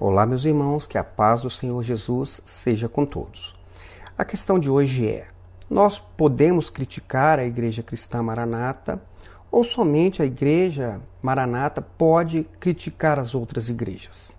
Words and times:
Olá, 0.00 0.26
meus 0.26 0.44
irmãos, 0.44 0.86
que 0.86 0.98
a 0.98 1.04
paz 1.04 1.42
do 1.42 1.50
Senhor 1.50 1.80
Jesus 1.84 2.40
seja 2.44 2.88
com 2.88 3.06
todos. 3.06 3.54
A 4.18 4.24
questão 4.24 4.58
de 4.58 4.68
hoje 4.68 5.06
é: 5.06 5.28
nós 5.70 6.00
podemos 6.00 6.68
criticar 6.68 7.38
a 7.38 7.44
Igreja 7.44 7.80
Cristã 7.80 8.20
Maranata 8.20 9.00
ou 9.52 9.62
somente 9.62 10.20
a 10.20 10.26
Igreja 10.26 11.00
Maranata 11.22 11.80
pode 11.80 12.42
criticar 12.58 13.20
as 13.20 13.36
outras 13.36 13.68
igrejas? 13.68 14.36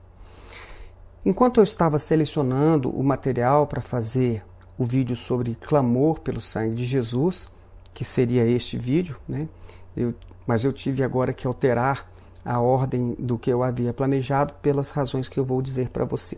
Enquanto 1.26 1.62
eu 1.62 1.64
estava 1.64 2.00
selecionando 2.00 2.90
o 2.90 3.02
material 3.02 3.66
para 3.66 3.82
fazer 3.82 4.44
o 4.78 4.84
vídeo 4.84 5.16
sobre 5.16 5.56
clamor 5.56 6.20
pelo 6.20 6.42
sangue 6.42 6.76
de 6.76 6.84
Jesus, 6.84 7.50
que 7.94 8.04
seria 8.04 8.46
este 8.46 8.78
vídeo, 8.78 9.16
né? 9.26 9.48
Eu, 9.96 10.14
mas 10.46 10.66
eu 10.66 10.74
tive 10.74 11.02
agora 11.02 11.32
que 11.32 11.48
alterar 11.48 12.14
a 12.46 12.60
ordem 12.60 13.16
do 13.18 13.38
que 13.38 13.50
eu 13.50 13.64
havia 13.64 13.92
planejado 13.92 14.54
pelas 14.62 14.92
razões 14.92 15.28
que 15.28 15.40
eu 15.40 15.44
vou 15.44 15.62
dizer 15.62 15.90
para 15.90 16.06
você. 16.06 16.38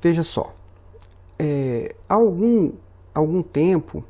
Veja 0.00 0.22
só, 0.22 0.54
é, 1.38 1.94
há 2.08 2.14
algum, 2.14 2.72
algum 3.12 3.42
tempo, 3.42 4.04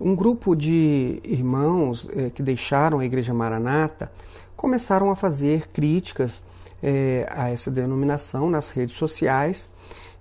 um 0.00 0.14
grupo 0.14 0.54
de 0.54 1.20
irmãos 1.24 2.08
é, 2.14 2.30
que 2.30 2.42
deixaram 2.42 3.00
a 3.00 3.04
Igreja 3.04 3.34
Maranata 3.34 4.12
começaram 4.56 5.10
a 5.10 5.16
fazer 5.16 5.68
críticas 5.68 6.42
é, 6.82 7.26
a 7.30 7.50
essa 7.50 7.70
denominação 7.70 8.48
nas 8.48 8.70
redes 8.70 8.96
sociais 8.96 9.72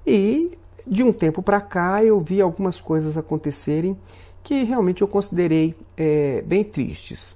e 0.05 0.57
de 0.85 1.03
um 1.03 1.11
tempo 1.11 1.41
para 1.41 1.61
cá 1.61 2.03
eu 2.03 2.19
vi 2.19 2.41
algumas 2.41 2.79
coisas 2.79 3.17
acontecerem 3.17 3.97
que 4.43 4.63
realmente 4.63 5.01
eu 5.01 5.07
considerei 5.07 5.75
é, 5.97 6.41
bem 6.45 6.63
tristes. 6.63 7.35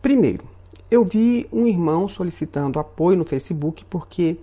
Primeiro, 0.00 0.44
eu 0.92 1.02
vi 1.02 1.48
um 1.50 1.66
irmão 1.66 2.06
solicitando 2.06 2.78
apoio 2.78 3.16
no 3.16 3.24
Facebook 3.24 3.82
porque 3.86 4.36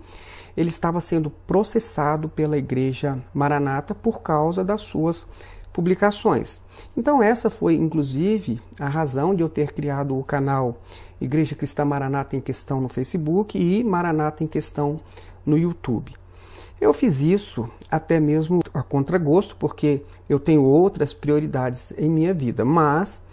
ele 0.56 0.68
estava 0.68 1.00
sendo 1.00 1.30
processado 1.30 2.28
pela 2.28 2.58
Igreja 2.58 3.16
Maranata 3.32 3.94
por 3.94 4.20
causa 4.20 4.64
das 4.64 4.80
suas 4.80 5.28
publicações. 5.72 6.60
Então, 6.96 7.22
essa 7.22 7.50
foi 7.50 7.76
inclusive 7.76 8.60
a 8.80 8.88
razão 8.88 9.32
de 9.32 9.44
eu 9.44 9.48
ter 9.48 9.72
criado 9.72 10.18
o 10.18 10.24
canal 10.24 10.80
Igreja 11.20 11.54
Cristã 11.54 11.84
Maranata 11.84 12.34
em 12.34 12.40
Questão 12.40 12.80
no 12.80 12.88
Facebook 12.88 13.56
e 13.56 13.84
Maranata 13.84 14.42
em 14.42 14.48
Questão 14.48 14.98
no 15.46 15.56
YouTube. 15.56 16.12
Eu 16.80 16.92
fiz 16.92 17.20
isso 17.20 17.70
até 17.88 18.18
mesmo 18.18 18.58
a 18.74 18.82
contragosto, 18.82 19.54
porque 19.54 20.02
eu 20.28 20.40
tenho 20.40 20.64
outras 20.64 21.14
prioridades 21.14 21.92
em 21.96 22.10
minha 22.10 22.34
vida, 22.34 22.64
mas 22.64 23.24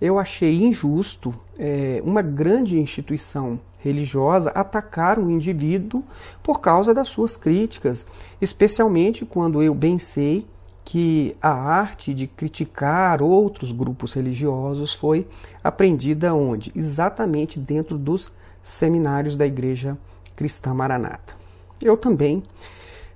eu 0.00 0.18
achei 0.18 0.64
injusto 0.64 1.34
é, 1.58 2.00
uma 2.04 2.22
grande 2.22 2.78
instituição 2.78 3.58
religiosa 3.78 4.50
atacar 4.50 5.18
um 5.18 5.30
indivíduo 5.30 6.02
por 6.42 6.60
causa 6.60 6.94
das 6.94 7.08
suas 7.08 7.36
críticas, 7.36 8.06
especialmente 8.40 9.24
quando 9.24 9.62
eu 9.62 9.74
bem 9.74 9.98
sei 9.98 10.46
que 10.84 11.34
a 11.40 11.50
arte 11.50 12.12
de 12.12 12.26
criticar 12.26 13.22
outros 13.22 13.72
grupos 13.72 14.12
religiosos 14.12 14.92
foi 14.92 15.26
aprendida 15.62 16.34
onde? 16.34 16.70
Exatamente 16.74 17.58
dentro 17.58 17.96
dos 17.96 18.30
seminários 18.62 19.36
da 19.36 19.46
Igreja 19.46 19.96
Cristã 20.36 20.74
Maranata. 20.74 21.34
Eu 21.82 21.96
também 21.96 22.42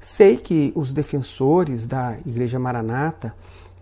sei 0.00 0.36
que 0.36 0.72
os 0.74 0.92
defensores 0.92 1.86
da 1.86 2.16
Igreja 2.24 2.58
Maranata 2.58 3.34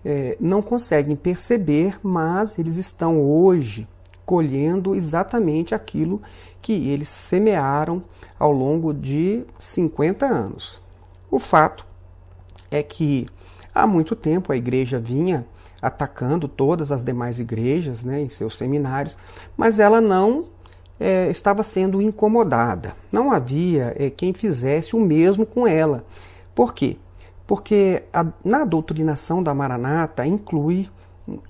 é, 0.05 0.37
não 0.41 0.63
conseguem 0.63 1.15
perceber, 1.15 1.99
mas 2.03 2.59
eles 2.59 2.77
estão 2.77 3.21
hoje 3.21 3.87
colhendo 4.27 4.95
exatamente 4.95 5.75
aquilo 5.75 6.21
que 6.61 6.89
eles 6.91 7.09
semearam 7.09 8.03
ao 8.39 8.53
longo 8.53 8.93
de 8.93 9.45
50 9.59 10.27
anos. 10.27 10.81
O 11.31 11.39
fato 11.39 11.87
é 12.71 12.83
que 12.83 13.29
há 13.73 13.87
muito 13.87 14.17
tempo 14.17 14.53
a 14.53 14.57
igreja 14.57 14.99
vinha 14.99 15.47
atacando 15.81 16.49
todas 16.49 16.91
as 16.91 17.03
demais 17.03 17.39
igrejas 17.39 18.03
né, 18.03 18.21
em 18.21 18.29
seus 18.29 18.57
seminários, 18.57 19.17
mas 19.57 19.79
ela 19.79 20.01
não 20.01 20.47
é, 20.99 21.31
estava 21.31 21.63
sendo 21.63 22.03
incomodada. 22.03 22.95
Não 23.13 23.31
havia 23.31 23.95
é, 23.97 24.11
quem 24.11 24.33
fizesse 24.33 24.97
o 24.97 25.01
mesmo 25.01 25.47
com 25.47 25.67
ela. 25.67 26.05
Por 26.55 26.75
quê? 26.75 26.97
Porque 27.47 28.03
a, 28.13 28.27
na 28.45 28.65
doutrinação 28.65 29.43
da 29.43 29.55
Maranata 29.55 30.27
inclui 30.27 30.89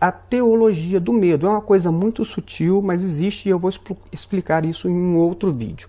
a 0.01 0.11
teologia 0.11 0.99
do 0.99 1.13
medo. 1.13 1.47
É 1.47 1.51
uma 1.51 1.61
coisa 1.61 1.93
muito 1.93 2.25
sutil, 2.25 2.81
mas 2.81 3.05
existe 3.05 3.49
e 3.49 3.51
eu 3.51 3.59
vou 3.59 3.71
explicar 4.11 4.65
isso 4.65 4.89
em 4.89 4.93
um 4.93 5.17
outro 5.19 5.53
vídeo. 5.53 5.89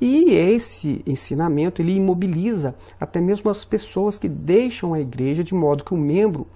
E 0.00 0.32
esse 0.32 1.02
ensinamento 1.06 1.80
ele 1.80 1.94
imobiliza 1.94 2.74
até 2.98 3.20
mesmo 3.20 3.50
as 3.50 3.64
pessoas 3.64 4.18
que 4.18 4.28
deixam 4.28 4.94
a 4.94 5.00
igreja, 5.00 5.44
de 5.44 5.54
modo 5.54 5.84
que 5.84 5.94
o 5.94 5.98
membro 5.98 6.46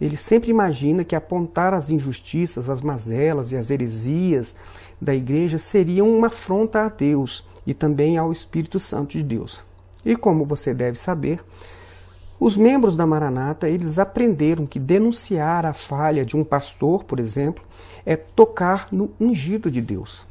ele 0.00 0.16
sempre 0.16 0.50
imagina 0.50 1.04
que 1.04 1.14
apontar 1.14 1.72
as 1.72 1.88
injustiças, 1.88 2.68
as 2.68 2.82
mazelas 2.82 3.52
e 3.52 3.56
as 3.56 3.70
heresias 3.70 4.56
da 5.00 5.14
igreja 5.14 5.58
seriam 5.58 6.10
uma 6.10 6.26
afronta 6.26 6.80
a 6.80 6.88
Deus 6.88 7.44
e 7.64 7.72
também 7.72 8.18
ao 8.18 8.32
Espírito 8.32 8.80
Santo 8.80 9.12
de 9.12 9.22
Deus. 9.22 9.62
E 10.04 10.16
como 10.16 10.44
você 10.44 10.74
deve 10.74 10.98
saber, 10.98 11.40
os 12.44 12.56
membros 12.56 12.96
da 12.96 13.06
Maranata, 13.06 13.68
eles 13.68 14.00
aprenderam 14.00 14.66
que 14.66 14.80
denunciar 14.80 15.64
a 15.64 15.72
falha 15.72 16.24
de 16.24 16.36
um 16.36 16.42
pastor, 16.42 17.04
por 17.04 17.20
exemplo, 17.20 17.62
é 18.04 18.16
tocar 18.16 18.88
no 18.90 19.12
ungido 19.20 19.70
de 19.70 19.80
Deus. 19.80 20.26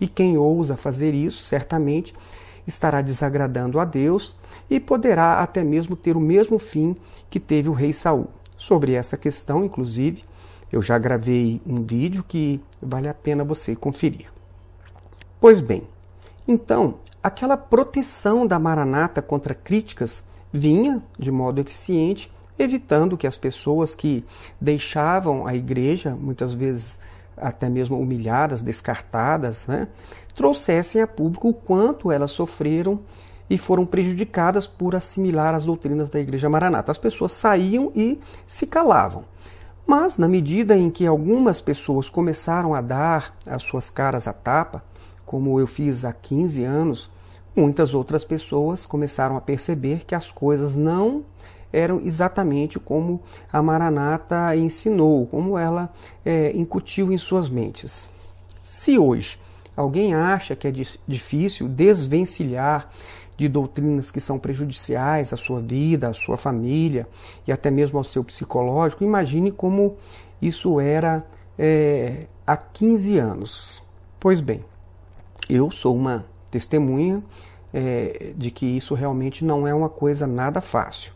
E 0.00 0.08
quem 0.08 0.36
ousa 0.36 0.76
fazer 0.76 1.14
isso, 1.14 1.44
certamente 1.44 2.12
estará 2.66 3.00
desagradando 3.00 3.78
a 3.78 3.84
Deus 3.84 4.36
e 4.68 4.80
poderá 4.80 5.38
até 5.38 5.62
mesmo 5.62 5.94
ter 5.94 6.16
o 6.16 6.20
mesmo 6.20 6.58
fim 6.58 6.96
que 7.30 7.38
teve 7.38 7.68
o 7.68 7.72
rei 7.72 7.92
Saul. 7.92 8.26
Sobre 8.56 8.94
essa 8.94 9.16
questão, 9.16 9.64
inclusive, 9.64 10.24
eu 10.72 10.82
já 10.82 10.98
gravei 10.98 11.62
um 11.64 11.84
vídeo 11.84 12.24
que 12.26 12.60
vale 12.82 13.06
a 13.06 13.14
pena 13.14 13.44
você 13.44 13.76
conferir. 13.76 14.26
Pois 15.40 15.60
bem, 15.60 15.84
então, 16.48 16.96
aquela 17.22 17.56
proteção 17.56 18.44
da 18.44 18.58
Maranata 18.58 19.22
contra 19.22 19.54
críticas 19.54 20.24
vinha 20.54 21.02
de 21.18 21.32
modo 21.32 21.60
eficiente, 21.60 22.30
evitando 22.56 23.16
que 23.16 23.26
as 23.26 23.36
pessoas 23.36 23.92
que 23.92 24.24
deixavam 24.60 25.46
a 25.46 25.54
igreja, 25.54 26.14
muitas 26.14 26.54
vezes 26.54 27.00
até 27.36 27.68
mesmo 27.68 27.98
humilhadas, 27.98 28.62
descartadas, 28.62 29.66
né, 29.66 29.88
trouxessem 30.36 31.02
a 31.02 31.06
público 31.08 31.48
o 31.48 31.52
quanto 31.52 32.12
elas 32.12 32.30
sofreram 32.30 33.00
e 33.50 33.58
foram 33.58 33.84
prejudicadas 33.84 34.68
por 34.68 34.94
assimilar 34.94 35.54
as 35.54 35.64
doutrinas 35.64 36.08
da 36.08 36.20
Igreja 36.20 36.48
Maranata. 36.48 36.92
As 36.92 36.98
pessoas 36.98 37.32
saíam 37.32 37.90
e 37.94 38.20
se 38.46 38.66
calavam. 38.66 39.24
Mas, 39.84 40.16
na 40.16 40.28
medida 40.28 40.76
em 40.76 40.88
que 40.88 41.06
algumas 41.06 41.60
pessoas 41.60 42.08
começaram 42.08 42.72
a 42.74 42.80
dar 42.80 43.36
as 43.46 43.62
suas 43.62 43.90
caras 43.90 44.26
à 44.26 44.32
tapa, 44.32 44.82
como 45.26 45.58
eu 45.60 45.66
fiz 45.66 46.04
há 46.04 46.12
15 46.12 46.64
anos, 46.64 47.10
muitas 47.54 47.94
outras 47.94 48.24
pessoas 48.24 48.84
começaram 48.86 49.36
a 49.36 49.40
perceber 49.40 50.04
que 50.06 50.14
as 50.14 50.30
coisas 50.30 50.76
não 50.76 51.24
eram 51.72 52.00
exatamente 52.00 52.78
como 52.78 53.20
a 53.52 53.60
Maranata 53.60 54.56
ensinou, 54.56 55.26
como 55.26 55.58
ela 55.58 55.92
é, 56.24 56.52
incutiu 56.56 57.12
em 57.12 57.18
suas 57.18 57.48
mentes. 57.48 58.08
Se 58.62 58.96
hoje 58.96 59.38
alguém 59.76 60.14
acha 60.14 60.54
que 60.54 60.68
é 60.68 60.72
difícil 61.06 61.68
desvencilhar 61.68 62.90
de 63.36 63.48
doutrinas 63.48 64.12
que 64.12 64.20
são 64.20 64.38
prejudiciais 64.38 65.32
à 65.32 65.36
sua 65.36 65.60
vida, 65.60 66.08
à 66.08 66.12
sua 66.12 66.36
família 66.36 67.08
e 67.46 67.50
até 67.50 67.70
mesmo 67.70 67.98
ao 67.98 68.04
seu 68.04 68.22
psicológico, 68.22 69.02
imagine 69.02 69.50
como 69.50 69.96
isso 70.40 70.78
era 70.78 71.26
é, 71.58 72.26
há 72.46 72.56
15 72.56 73.18
anos. 73.18 73.82
Pois 74.20 74.40
bem, 74.40 74.64
eu 75.48 75.70
sou 75.72 75.96
uma 75.96 76.24
testemunha 76.54 77.20
é, 77.72 78.32
de 78.36 78.52
que 78.52 78.64
isso 78.64 78.94
realmente 78.94 79.44
não 79.44 79.66
é 79.66 79.74
uma 79.74 79.88
coisa 79.88 80.24
nada 80.24 80.60
fácil. 80.60 81.12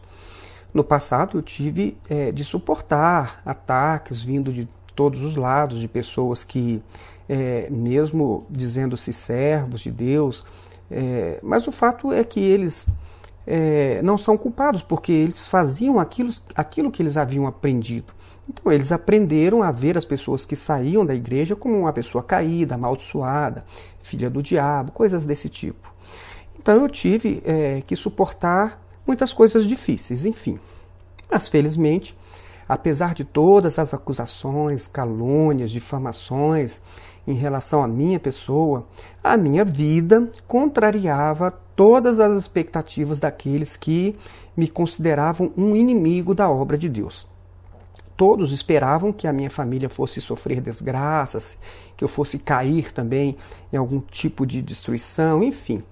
No 0.75 0.83
passado 0.83 1.39
eu 1.39 1.43
tive 1.43 1.97
é, 2.11 2.33
de 2.33 2.43
suportar 2.43 3.41
ataques 3.47 4.21
vindo 4.21 4.53
de 4.53 4.69
todos 4.97 5.23
os 5.23 5.37
lados, 5.37 5.79
de 5.79 5.87
pessoas 5.87 6.43
que, 6.43 6.83
é, 7.29 7.71
mesmo 7.71 8.45
dizendo-se 8.51 9.13
servos 9.13 9.81
de 9.81 9.93
Deus, 9.93 10.45
é, 10.91 11.39
mas 11.41 11.69
o 11.69 11.73
fato 11.73 12.13
é 12.13 12.25
que 12.25 12.41
eles 12.41 12.89
é, 13.47 14.03
não 14.03 14.19
são 14.19 14.37
culpados, 14.37 14.83
porque 14.83 15.13
eles 15.13 15.49
faziam 15.49 16.01
aquilo, 16.01 16.33
aquilo 16.57 16.91
que 16.91 17.01
eles 17.01 17.17
haviam 17.17 17.47
aprendido. 17.47 18.13
Então 18.49 18.73
eles 18.73 18.91
aprenderam 18.93 19.63
a 19.63 19.71
ver 19.71 19.99
as 19.99 20.05
pessoas 20.05 20.45
que 20.45 20.57
saíam 20.57 21.05
da 21.05 21.15
igreja 21.15 21.55
como 21.55 21.79
uma 21.79 21.93
pessoa 21.93 22.25
caída, 22.25 22.77
amaldiçoada, 22.77 23.65
filha 24.01 24.31
do 24.31 24.43
diabo, 24.43 24.93
coisas 24.93 25.27
desse 25.27 25.49
tipo. 25.49 25.93
Então 26.59 26.77
eu 26.77 26.89
tive 26.89 27.43
é, 27.45 27.83
que 27.87 27.95
suportar 27.95 28.81
muitas 29.07 29.33
coisas 29.33 29.65
difíceis, 29.65 30.25
enfim. 30.25 30.59
Mas 31.31 31.49
felizmente 31.49 32.17
apesar 32.69 33.15
de 33.15 33.25
todas 33.25 33.79
as 33.79 33.95
acusações, 33.95 34.87
calúnias, 34.87 35.71
difamações 35.71 36.81
em 37.27 37.33
relação 37.33 37.83
à 37.83 37.89
minha 37.89 38.21
pessoa, 38.21 38.87
a 39.25 39.37
minha 39.37 39.65
vida 39.65 40.31
contrariava 40.47 41.51
todas 41.75 42.21
as 42.21 42.37
expectativas 42.37 43.19
daqueles 43.19 43.77
que 43.77 44.17
me 44.57 44.69
consideravam 44.69 45.53
um 45.57 45.75
inimigo 45.75 46.35
da 46.35 46.51
obra 46.51 46.77
de 46.77 46.89
Deus. 46.89 47.27
Todos 48.19 48.51
esperavam 48.51 49.13
que 49.13 49.29
a 49.29 49.33
minha 49.33 49.49
família 49.49 49.89
fosse 49.89 50.21
sofrer 50.21 50.61
desgraças, 50.61 51.57
que 51.97 52.03
eu 52.03 52.09
fosse 52.09 52.37
cair 52.37 52.91
também 52.93 53.37
em 53.73 53.77
algum 53.77 54.01
tipo 54.01 54.45
de 54.45 54.61
destruição, 54.61 55.41
enfim. 55.41 55.85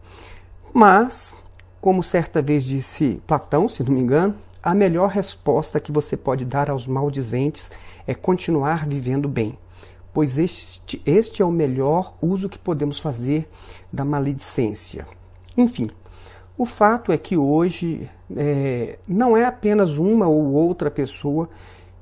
Mas, 0.74 1.32
como 1.80 2.02
certa 2.02 2.42
vez 2.42 2.64
disse 2.64 3.22
Platão, 3.28 3.68
se 3.68 3.84
não 3.84 3.92
me 3.92 4.00
engano, 4.00 4.34
a 4.60 4.74
melhor 4.74 5.10
resposta 5.10 5.78
que 5.78 5.92
você 5.92 6.16
pode 6.16 6.44
dar 6.44 6.68
aos 6.68 6.84
maldizentes 6.84 7.70
é 8.08 8.12
continuar 8.12 8.88
vivendo 8.88 9.28
bem, 9.28 9.56
pois 10.12 10.36
este, 10.36 11.00
este 11.06 11.42
é 11.42 11.44
o 11.44 11.52
melhor 11.52 12.14
uso 12.20 12.48
que 12.48 12.58
podemos 12.58 12.98
fazer 12.98 13.48
da 13.92 14.04
maledicência. 14.04 15.06
Enfim, 15.56 15.90
o 16.58 16.64
fato 16.64 17.12
é 17.12 17.18
que 17.18 17.36
hoje 17.36 18.10
é, 18.36 18.98
não 19.06 19.36
é 19.36 19.44
apenas 19.44 19.96
uma 19.96 20.26
ou 20.26 20.54
outra 20.54 20.90
pessoa 20.90 21.48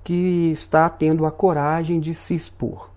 que 0.04 0.50
está 0.52 0.88
tendo 0.88 1.24
a 1.24 1.32
coragem 1.32 1.98
de 1.98 2.14
se 2.14 2.34
expor. 2.34 2.90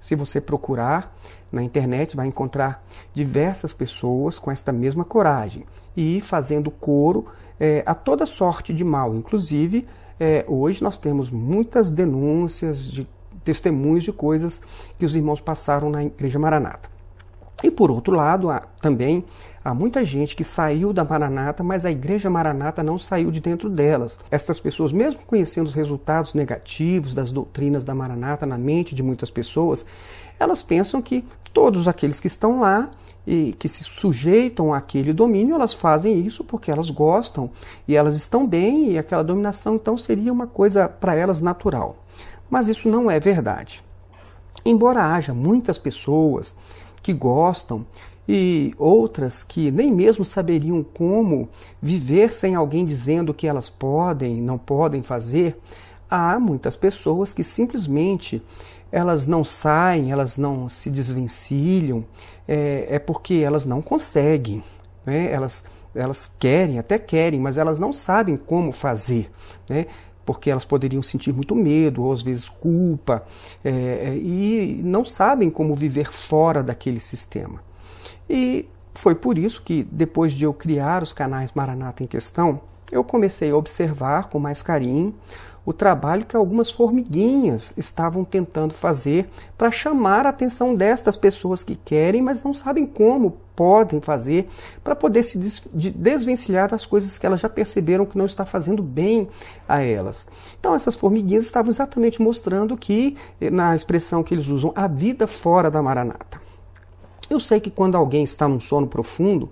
Se 0.00 0.14
você 0.14 0.40
procurar 0.40 1.14
na 1.52 1.62
internet, 1.62 2.16
vai 2.16 2.26
encontrar 2.26 2.84
diversas 3.12 3.72
pessoas 3.72 4.38
com 4.38 4.50
esta 4.50 4.72
mesma 4.72 5.04
coragem 5.04 5.64
e 5.96 6.20
fazendo 6.20 6.70
coro 6.70 7.26
é, 7.60 7.82
a 7.86 7.94
toda 7.94 8.26
sorte 8.26 8.72
de 8.72 8.84
mal. 8.84 9.14
Inclusive, 9.14 9.86
é, 10.18 10.44
hoje 10.48 10.82
nós 10.82 10.96
temos 10.96 11.30
muitas 11.30 11.90
denúncias 11.90 12.90
de 12.90 13.06
testemunhos 13.44 14.04
de 14.04 14.12
coisas 14.12 14.60
que 14.98 15.04
os 15.04 15.14
irmãos 15.14 15.40
passaram 15.40 15.90
na 15.90 16.04
Igreja 16.04 16.38
Maranata. 16.38 16.88
E 17.62 17.70
por 17.70 17.90
outro 17.90 18.14
lado, 18.14 18.50
há, 18.50 18.60
também 18.80 19.24
há 19.66 19.74
muita 19.74 20.04
gente 20.04 20.36
que 20.36 20.44
saiu 20.44 20.92
da 20.92 21.04
Maranata, 21.04 21.64
mas 21.64 21.84
a 21.84 21.90
Igreja 21.90 22.30
Maranata 22.30 22.84
não 22.84 22.96
saiu 22.96 23.32
de 23.32 23.40
dentro 23.40 23.68
delas. 23.68 24.16
Essas 24.30 24.60
pessoas, 24.60 24.92
mesmo 24.92 25.20
conhecendo 25.26 25.66
os 25.66 25.74
resultados 25.74 26.34
negativos 26.34 27.12
das 27.12 27.32
doutrinas 27.32 27.84
da 27.84 27.92
Maranata 27.92 28.46
na 28.46 28.56
mente 28.56 28.94
de 28.94 29.02
muitas 29.02 29.28
pessoas, 29.28 29.84
elas 30.38 30.62
pensam 30.62 31.02
que 31.02 31.24
todos 31.52 31.88
aqueles 31.88 32.20
que 32.20 32.28
estão 32.28 32.60
lá 32.60 32.90
e 33.26 33.56
que 33.58 33.68
se 33.68 33.82
sujeitam 33.82 34.72
àquele 34.72 35.12
domínio, 35.12 35.56
elas 35.56 35.74
fazem 35.74 36.20
isso 36.20 36.44
porque 36.44 36.70
elas 36.70 36.88
gostam 36.88 37.50
e 37.88 37.96
elas 37.96 38.14
estão 38.14 38.46
bem 38.46 38.92
e 38.92 38.98
aquela 38.98 39.24
dominação 39.24 39.74
então 39.74 39.98
seria 39.98 40.32
uma 40.32 40.46
coisa 40.46 40.88
para 40.88 41.16
elas 41.16 41.42
natural. 41.42 41.96
Mas 42.48 42.68
isso 42.68 42.88
não 42.88 43.10
é 43.10 43.18
verdade. 43.18 43.82
Embora 44.64 45.12
haja 45.12 45.34
muitas 45.34 45.76
pessoas 45.76 46.56
que 47.02 47.12
gostam 47.12 47.84
e 48.28 48.74
outras 48.76 49.42
que 49.42 49.70
nem 49.70 49.92
mesmo 49.92 50.24
saberiam 50.24 50.82
como 50.82 51.48
viver 51.80 52.32
sem 52.32 52.54
alguém 52.54 52.84
dizendo 52.84 53.32
que 53.32 53.46
elas 53.46 53.70
podem, 53.70 54.40
não 54.40 54.58
podem 54.58 55.02
fazer, 55.02 55.56
há 56.10 56.38
muitas 56.38 56.76
pessoas 56.76 57.32
que 57.32 57.44
simplesmente 57.44 58.42
elas 58.90 59.26
não 59.26 59.44
saem, 59.44 60.10
elas 60.10 60.36
não 60.36 60.68
se 60.68 60.90
desvencilham, 60.90 62.04
é, 62.46 62.86
é 62.90 62.98
porque 62.98 63.34
elas 63.34 63.64
não 63.64 63.82
conseguem, 63.82 64.62
né? 65.04 65.30
elas, 65.30 65.64
elas 65.94 66.30
querem, 66.38 66.78
até 66.78 66.98
querem, 66.98 67.40
mas 67.40 67.58
elas 67.58 67.78
não 67.78 67.92
sabem 67.92 68.36
como 68.36 68.72
fazer. 68.72 69.30
Né? 69.68 69.86
porque 70.26 70.50
elas 70.50 70.64
poderiam 70.64 71.02
sentir 71.04 71.32
muito 71.32 71.54
medo, 71.54 72.02
ou 72.02 72.12
às 72.12 72.20
vezes 72.20 72.48
culpa, 72.48 73.24
é, 73.64 74.12
e 74.16 74.80
não 74.82 75.04
sabem 75.04 75.48
como 75.48 75.72
viver 75.72 76.12
fora 76.12 76.64
daquele 76.64 76.98
sistema. 76.98 77.60
E 78.28 78.68
foi 78.94 79.14
por 79.14 79.38
isso 79.38 79.62
que, 79.62 79.82
depois 79.90 80.32
de 80.32 80.44
eu 80.44 80.52
criar 80.52 81.02
os 81.02 81.12
canais 81.12 81.52
Maranata 81.54 82.02
em 82.02 82.06
questão, 82.06 82.60
eu 82.90 83.02
comecei 83.02 83.50
a 83.50 83.56
observar 83.56 84.28
com 84.28 84.38
mais 84.38 84.62
carinho 84.62 85.14
o 85.66 85.72
trabalho 85.72 86.24
que 86.24 86.36
algumas 86.36 86.70
formiguinhas 86.70 87.74
estavam 87.76 88.24
tentando 88.24 88.72
fazer 88.72 89.28
para 89.58 89.68
chamar 89.72 90.24
a 90.24 90.28
atenção 90.28 90.76
destas 90.76 91.16
pessoas 91.16 91.64
que 91.64 91.74
querem, 91.74 92.22
mas 92.22 92.44
não 92.44 92.54
sabem 92.54 92.86
como 92.86 93.36
podem 93.56 94.00
fazer 94.00 94.48
para 94.84 94.94
poder 94.94 95.24
se 95.24 95.36
desvencilhar 95.90 96.70
das 96.70 96.86
coisas 96.86 97.18
que 97.18 97.26
elas 97.26 97.40
já 97.40 97.48
perceberam 97.48 98.06
que 98.06 98.16
não 98.16 98.26
está 98.26 98.46
fazendo 98.46 98.80
bem 98.80 99.28
a 99.68 99.82
elas. 99.82 100.28
Então 100.60 100.72
essas 100.72 100.94
formiguinhas 100.94 101.44
estavam 101.44 101.72
exatamente 101.72 102.22
mostrando 102.22 102.76
que, 102.76 103.16
na 103.50 103.74
expressão 103.74 104.22
que 104.22 104.32
eles 104.32 104.46
usam, 104.46 104.72
a 104.76 104.86
vida 104.86 105.26
fora 105.26 105.68
da 105.68 105.82
maranata. 105.82 106.45
Eu 107.28 107.40
sei 107.40 107.60
que 107.60 107.70
quando 107.70 107.96
alguém 107.96 108.24
está 108.24 108.46
num 108.48 108.60
sono 108.60 108.86
profundo, 108.86 109.48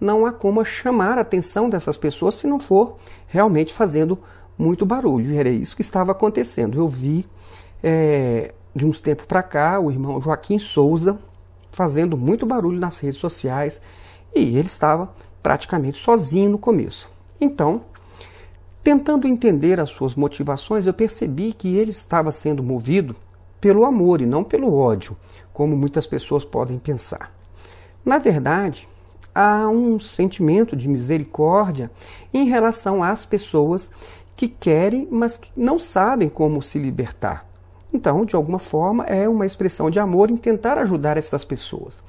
não 0.00 0.24
há 0.24 0.32
como 0.32 0.64
chamar 0.64 1.18
a 1.18 1.20
atenção 1.20 1.68
dessas 1.68 1.98
pessoas 1.98 2.36
se 2.36 2.46
não 2.46 2.58
for 2.58 2.96
realmente 3.26 3.72
fazendo 3.72 4.18
muito 4.56 4.86
barulho. 4.86 5.32
E 5.32 5.38
era 5.38 5.48
isso 5.48 5.76
que 5.76 5.82
estava 5.82 6.12
acontecendo. 6.12 6.78
Eu 6.78 6.88
vi 6.88 7.26
é, 7.82 8.54
de 8.74 8.86
uns 8.86 9.00
tempos 9.00 9.26
para 9.26 9.42
cá 9.42 9.78
o 9.78 9.90
irmão 9.90 10.20
Joaquim 10.20 10.58
Souza 10.58 11.18
fazendo 11.70 12.16
muito 12.16 12.46
barulho 12.46 12.78
nas 12.78 12.98
redes 12.98 13.18
sociais 13.18 13.80
e 14.34 14.56
ele 14.56 14.66
estava 14.66 15.12
praticamente 15.42 15.98
sozinho 15.98 16.50
no 16.50 16.58
começo. 16.58 17.08
Então, 17.40 17.82
tentando 18.82 19.26
entender 19.26 19.80
as 19.80 19.90
suas 19.90 20.14
motivações, 20.14 20.86
eu 20.86 20.94
percebi 20.94 21.52
que 21.52 21.76
ele 21.76 21.90
estava 21.90 22.30
sendo 22.30 22.62
movido 22.62 23.16
pelo 23.60 23.84
amor 23.84 24.20
e 24.20 24.26
não 24.26 24.42
pelo 24.42 24.74
ódio, 24.74 25.16
como 25.60 25.76
muitas 25.76 26.06
pessoas 26.06 26.42
podem 26.42 26.78
pensar. 26.78 27.30
Na 28.02 28.16
verdade, 28.16 28.88
há 29.34 29.68
um 29.68 30.00
sentimento 30.00 30.74
de 30.74 30.88
misericórdia 30.88 31.90
em 32.32 32.46
relação 32.46 33.04
às 33.04 33.26
pessoas 33.26 33.90
que 34.34 34.48
querem, 34.48 35.06
mas 35.10 35.36
que 35.36 35.50
não 35.54 35.78
sabem 35.78 36.30
como 36.30 36.62
se 36.62 36.78
libertar. 36.78 37.46
Então, 37.92 38.24
de 38.24 38.34
alguma 38.34 38.58
forma, 38.58 39.04
é 39.04 39.28
uma 39.28 39.44
expressão 39.44 39.90
de 39.90 40.00
amor 40.00 40.30
em 40.30 40.36
tentar 40.38 40.78
ajudar 40.78 41.18
essas 41.18 41.44
pessoas. 41.44 42.02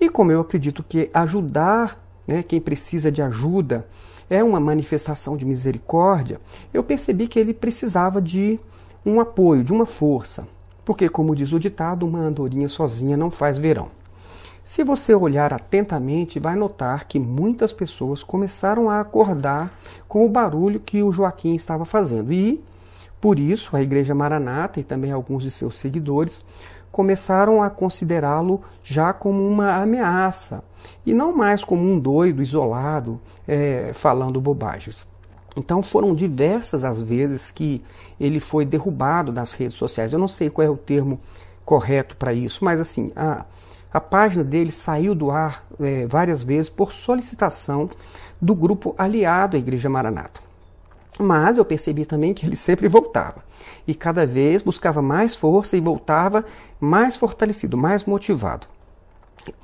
E 0.00 0.08
como 0.08 0.32
eu 0.32 0.40
acredito 0.40 0.82
que 0.82 1.08
ajudar 1.14 2.04
né, 2.26 2.42
quem 2.42 2.60
precisa 2.60 3.12
de 3.12 3.22
ajuda 3.22 3.86
é 4.28 4.42
uma 4.42 4.58
manifestação 4.58 5.36
de 5.36 5.44
misericórdia, 5.44 6.40
eu 6.74 6.82
percebi 6.82 7.28
que 7.28 7.38
ele 7.38 7.54
precisava 7.54 8.20
de 8.20 8.58
um 9.06 9.20
apoio, 9.20 9.62
de 9.62 9.72
uma 9.72 9.86
força. 9.86 10.48
Porque, 10.88 11.06
como 11.06 11.36
diz 11.36 11.52
o 11.52 11.60
ditado, 11.60 12.06
uma 12.06 12.20
andorinha 12.20 12.66
sozinha 12.66 13.14
não 13.14 13.30
faz 13.30 13.58
verão. 13.58 13.88
Se 14.64 14.82
você 14.82 15.14
olhar 15.14 15.52
atentamente, 15.52 16.40
vai 16.40 16.56
notar 16.56 17.04
que 17.04 17.18
muitas 17.18 17.74
pessoas 17.74 18.22
começaram 18.22 18.88
a 18.88 18.98
acordar 18.98 19.70
com 20.08 20.24
o 20.24 20.30
barulho 20.30 20.80
que 20.80 21.02
o 21.02 21.12
Joaquim 21.12 21.54
estava 21.54 21.84
fazendo. 21.84 22.32
E, 22.32 22.64
por 23.20 23.38
isso, 23.38 23.76
a 23.76 23.82
Igreja 23.82 24.14
Maranata 24.14 24.80
e 24.80 24.82
também 24.82 25.12
alguns 25.12 25.42
de 25.42 25.50
seus 25.50 25.76
seguidores 25.76 26.42
começaram 26.90 27.62
a 27.62 27.68
considerá-lo 27.68 28.62
já 28.82 29.12
como 29.12 29.46
uma 29.46 29.74
ameaça 29.82 30.64
e 31.04 31.12
não 31.12 31.36
mais 31.36 31.62
como 31.62 31.82
um 31.82 32.00
doido 32.00 32.40
isolado 32.40 33.20
é, 33.46 33.90
falando 33.92 34.40
bobagens. 34.40 35.06
Então 35.58 35.82
foram 35.82 36.14
diversas 36.14 36.84
as 36.84 37.02
vezes 37.02 37.50
que 37.50 37.82
ele 38.20 38.38
foi 38.38 38.64
derrubado 38.64 39.32
das 39.32 39.54
redes 39.54 39.76
sociais. 39.76 40.12
Eu 40.12 40.18
não 40.18 40.28
sei 40.28 40.48
qual 40.48 40.64
é 40.64 40.70
o 40.70 40.76
termo 40.76 41.18
correto 41.64 42.16
para 42.16 42.32
isso, 42.32 42.64
mas 42.64 42.80
assim, 42.80 43.10
a, 43.16 43.44
a 43.92 44.00
página 44.00 44.44
dele 44.44 44.70
saiu 44.70 45.16
do 45.16 45.32
ar 45.32 45.66
é, 45.80 46.06
várias 46.06 46.44
vezes 46.44 46.70
por 46.70 46.92
solicitação 46.92 47.90
do 48.40 48.54
grupo 48.54 48.94
aliado 48.96 49.56
à 49.56 49.58
Igreja 49.58 49.88
Maranata. 49.88 50.40
Mas 51.18 51.56
eu 51.56 51.64
percebi 51.64 52.06
também 52.06 52.32
que 52.32 52.46
ele 52.46 52.54
sempre 52.54 52.86
voltava. 52.86 53.42
E 53.84 53.96
cada 53.96 54.24
vez 54.24 54.62
buscava 54.62 55.02
mais 55.02 55.34
força 55.34 55.76
e 55.76 55.80
voltava 55.80 56.44
mais 56.78 57.16
fortalecido, 57.16 57.76
mais 57.76 58.04
motivado. 58.04 58.68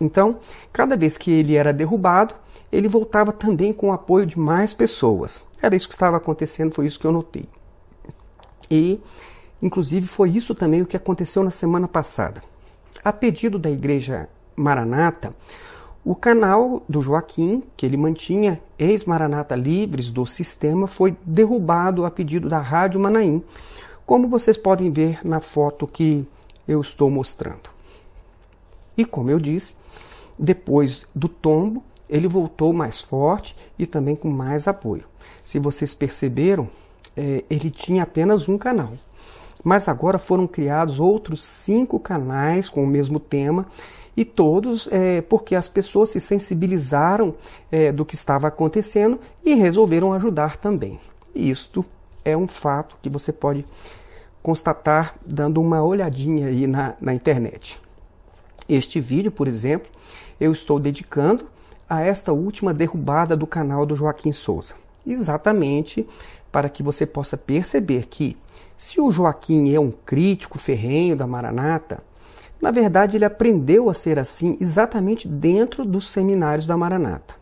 Então, 0.00 0.40
cada 0.72 0.96
vez 0.96 1.16
que 1.16 1.30
ele 1.30 1.54
era 1.54 1.72
derrubado, 1.72 2.34
ele 2.74 2.88
voltava 2.88 3.32
também 3.32 3.72
com 3.72 3.88
o 3.88 3.92
apoio 3.92 4.26
de 4.26 4.38
mais 4.38 4.74
pessoas. 4.74 5.44
Era 5.62 5.76
isso 5.76 5.88
que 5.88 5.94
estava 5.94 6.16
acontecendo, 6.16 6.74
foi 6.74 6.86
isso 6.86 6.98
que 6.98 7.06
eu 7.06 7.12
notei. 7.12 7.48
E, 8.70 9.00
inclusive, 9.62 10.06
foi 10.06 10.30
isso 10.30 10.54
também 10.54 10.82
o 10.82 10.86
que 10.86 10.96
aconteceu 10.96 11.44
na 11.44 11.50
semana 11.50 11.86
passada. 11.86 12.42
A 13.04 13.12
pedido 13.12 13.58
da 13.58 13.70
Igreja 13.70 14.28
Maranata, 14.56 15.34
o 16.04 16.14
canal 16.14 16.82
do 16.88 17.00
Joaquim, 17.00 17.62
que 17.76 17.86
ele 17.86 17.96
mantinha 17.96 18.60
ex-Maranata 18.78 19.54
livres 19.54 20.10
do 20.10 20.26
sistema, 20.26 20.86
foi 20.86 21.16
derrubado 21.24 22.04
a 22.04 22.10
pedido 22.10 22.48
da 22.48 22.58
Rádio 22.58 23.00
Manaim, 23.00 23.42
como 24.04 24.26
vocês 24.26 24.56
podem 24.56 24.90
ver 24.90 25.20
na 25.24 25.40
foto 25.40 25.86
que 25.86 26.26
eu 26.66 26.80
estou 26.80 27.08
mostrando. 27.08 27.70
E 28.96 29.04
como 29.04 29.30
eu 29.30 29.38
disse, 29.38 29.76
depois 30.38 31.06
do 31.14 31.28
tombo, 31.28 31.82
ele 32.08 32.28
voltou 32.28 32.72
mais 32.72 33.00
forte 33.00 33.56
e 33.78 33.86
também 33.86 34.14
com 34.14 34.28
mais 34.28 34.68
apoio. 34.68 35.04
Se 35.42 35.58
vocês 35.58 35.94
perceberam, 35.94 36.68
é, 37.16 37.44
ele 37.48 37.70
tinha 37.70 38.02
apenas 38.02 38.48
um 38.48 38.58
canal. 38.58 38.92
Mas 39.62 39.88
agora 39.88 40.18
foram 40.18 40.46
criados 40.46 41.00
outros 41.00 41.42
cinco 41.44 41.98
canais 41.98 42.68
com 42.68 42.84
o 42.84 42.86
mesmo 42.86 43.18
tema 43.18 43.66
e 44.16 44.24
todos 44.24 44.88
é, 44.92 45.22
porque 45.22 45.54
as 45.54 45.68
pessoas 45.68 46.10
se 46.10 46.20
sensibilizaram 46.20 47.34
é, 47.72 47.90
do 47.90 48.04
que 48.04 48.14
estava 48.14 48.46
acontecendo 48.46 49.18
e 49.44 49.54
resolveram 49.54 50.12
ajudar 50.12 50.56
também. 50.56 51.00
Isto 51.34 51.84
é 52.24 52.36
um 52.36 52.46
fato 52.46 52.96
que 53.02 53.08
você 53.08 53.32
pode 53.32 53.64
constatar 54.42 55.16
dando 55.24 55.60
uma 55.60 55.82
olhadinha 55.82 56.48
aí 56.48 56.66
na, 56.66 56.94
na 57.00 57.14
internet. 57.14 57.80
Este 58.68 59.00
vídeo, 59.00 59.32
por 59.32 59.48
exemplo, 59.48 59.90
eu 60.38 60.52
estou 60.52 60.78
dedicando 60.78 61.46
a 61.88 62.02
esta 62.02 62.32
última 62.32 62.72
derrubada 62.72 63.36
do 63.36 63.46
canal 63.46 63.84
do 63.84 63.96
Joaquim 63.96 64.32
Souza. 64.32 64.74
Exatamente 65.06 66.06
para 66.50 66.68
que 66.68 66.82
você 66.82 67.04
possa 67.04 67.36
perceber 67.36 68.06
que, 68.06 68.36
se 68.76 69.00
o 69.00 69.10
Joaquim 69.10 69.72
é 69.74 69.80
um 69.80 69.90
crítico 69.90 70.58
ferrenho 70.58 71.16
da 71.16 71.26
Maranata, 71.26 72.02
na 72.60 72.70
verdade 72.70 73.16
ele 73.16 73.24
aprendeu 73.24 73.90
a 73.90 73.94
ser 73.94 74.18
assim 74.18 74.56
exatamente 74.60 75.28
dentro 75.28 75.84
dos 75.84 76.08
seminários 76.08 76.66
da 76.66 76.76
Maranata. 76.76 77.34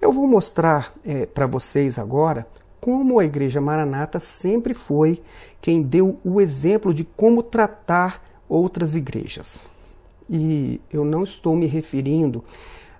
Eu 0.00 0.12
vou 0.12 0.26
mostrar 0.26 0.92
é, 1.04 1.26
para 1.26 1.46
vocês 1.46 1.98
agora 1.98 2.46
como 2.80 3.20
a 3.20 3.24
Igreja 3.24 3.60
Maranata 3.60 4.18
sempre 4.18 4.74
foi 4.74 5.22
quem 5.60 5.82
deu 5.82 6.18
o 6.24 6.40
exemplo 6.40 6.92
de 6.92 7.04
como 7.04 7.42
tratar 7.42 8.20
outras 8.48 8.96
igrejas. 8.96 9.68
E 10.28 10.80
eu 10.92 11.04
não 11.04 11.22
estou 11.22 11.54
me 11.54 11.66
referindo 11.66 12.44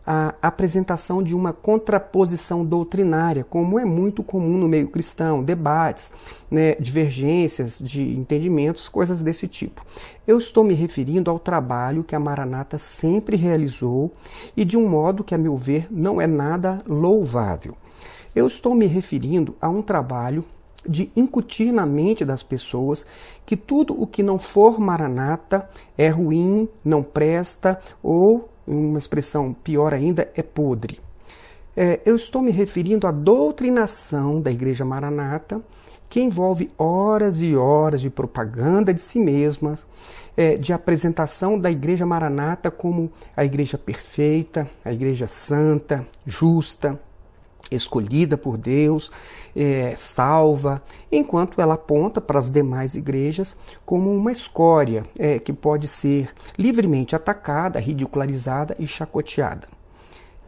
a 0.06 0.34
apresentação 0.42 1.22
de 1.22 1.34
uma 1.34 1.52
contraposição 1.52 2.64
doutrinária, 2.64 3.44
como 3.48 3.78
é 3.78 3.84
muito 3.84 4.22
comum 4.22 4.58
no 4.58 4.68
meio 4.68 4.88
cristão, 4.88 5.42
debates, 5.42 6.12
né, 6.50 6.74
divergências 6.74 7.78
de 7.78 8.02
entendimentos, 8.16 8.88
coisas 8.88 9.22
desse 9.22 9.46
tipo. 9.46 9.84
Eu 10.26 10.38
estou 10.38 10.64
me 10.64 10.74
referindo 10.74 11.30
ao 11.30 11.38
trabalho 11.38 12.04
que 12.04 12.16
a 12.16 12.20
Maranata 12.20 12.78
sempre 12.78 13.36
realizou 13.36 14.10
e 14.56 14.64
de 14.64 14.76
um 14.76 14.88
modo 14.88 15.24
que, 15.24 15.34
a 15.34 15.38
meu 15.38 15.56
ver, 15.56 15.86
não 15.90 16.20
é 16.20 16.26
nada 16.26 16.78
louvável. 16.86 17.76
Eu 18.34 18.46
estou 18.46 18.74
me 18.74 18.86
referindo 18.86 19.54
a 19.60 19.68
um 19.68 19.82
trabalho 19.82 20.44
de 20.88 21.10
incutir 21.14 21.72
na 21.72 21.86
mente 21.86 22.24
das 22.24 22.42
pessoas 22.42 23.06
que 23.46 23.56
tudo 23.56 24.00
o 24.00 24.06
que 24.06 24.22
não 24.22 24.38
for 24.38 24.80
maranata 24.80 25.68
é 25.96 26.08
ruim, 26.08 26.68
não 26.84 27.02
presta 27.02 27.80
ou 28.02 28.51
uma 28.72 28.98
expressão 28.98 29.52
pior 29.52 29.94
ainda, 29.94 30.30
é 30.34 30.42
podre. 30.42 31.00
É, 31.76 32.00
eu 32.04 32.16
estou 32.16 32.42
me 32.42 32.50
referindo 32.50 33.06
à 33.06 33.10
doutrinação 33.10 34.40
da 34.40 34.50
Igreja 34.50 34.84
Maranata, 34.84 35.60
que 36.08 36.20
envolve 36.20 36.70
horas 36.76 37.40
e 37.40 37.56
horas 37.56 38.02
de 38.02 38.10
propaganda 38.10 38.92
de 38.92 39.00
si 39.00 39.18
mesmas, 39.18 39.86
é, 40.36 40.56
de 40.56 40.72
apresentação 40.72 41.58
da 41.58 41.70
Igreja 41.70 42.04
Maranata 42.04 42.70
como 42.70 43.10
a 43.34 43.44
Igreja 43.44 43.78
perfeita, 43.78 44.68
a 44.84 44.92
Igreja 44.92 45.26
santa, 45.26 46.06
justa, 46.26 47.00
escolhida 47.76 48.36
por 48.36 48.56
Deus, 48.56 49.10
é, 49.54 49.94
salva, 49.96 50.82
enquanto 51.10 51.60
ela 51.60 51.74
aponta 51.74 52.20
para 52.20 52.38
as 52.38 52.50
demais 52.50 52.94
igrejas 52.94 53.56
como 53.84 54.14
uma 54.14 54.32
escória 54.32 55.04
é, 55.18 55.38
que 55.38 55.52
pode 55.52 55.88
ser 55.88 56.30
livremente 56.58 57.14
atacada, 57.14 57.78
ridicularizada 57.78 58.76
e 58.78 58.86
chacoteada. 58.86 59.68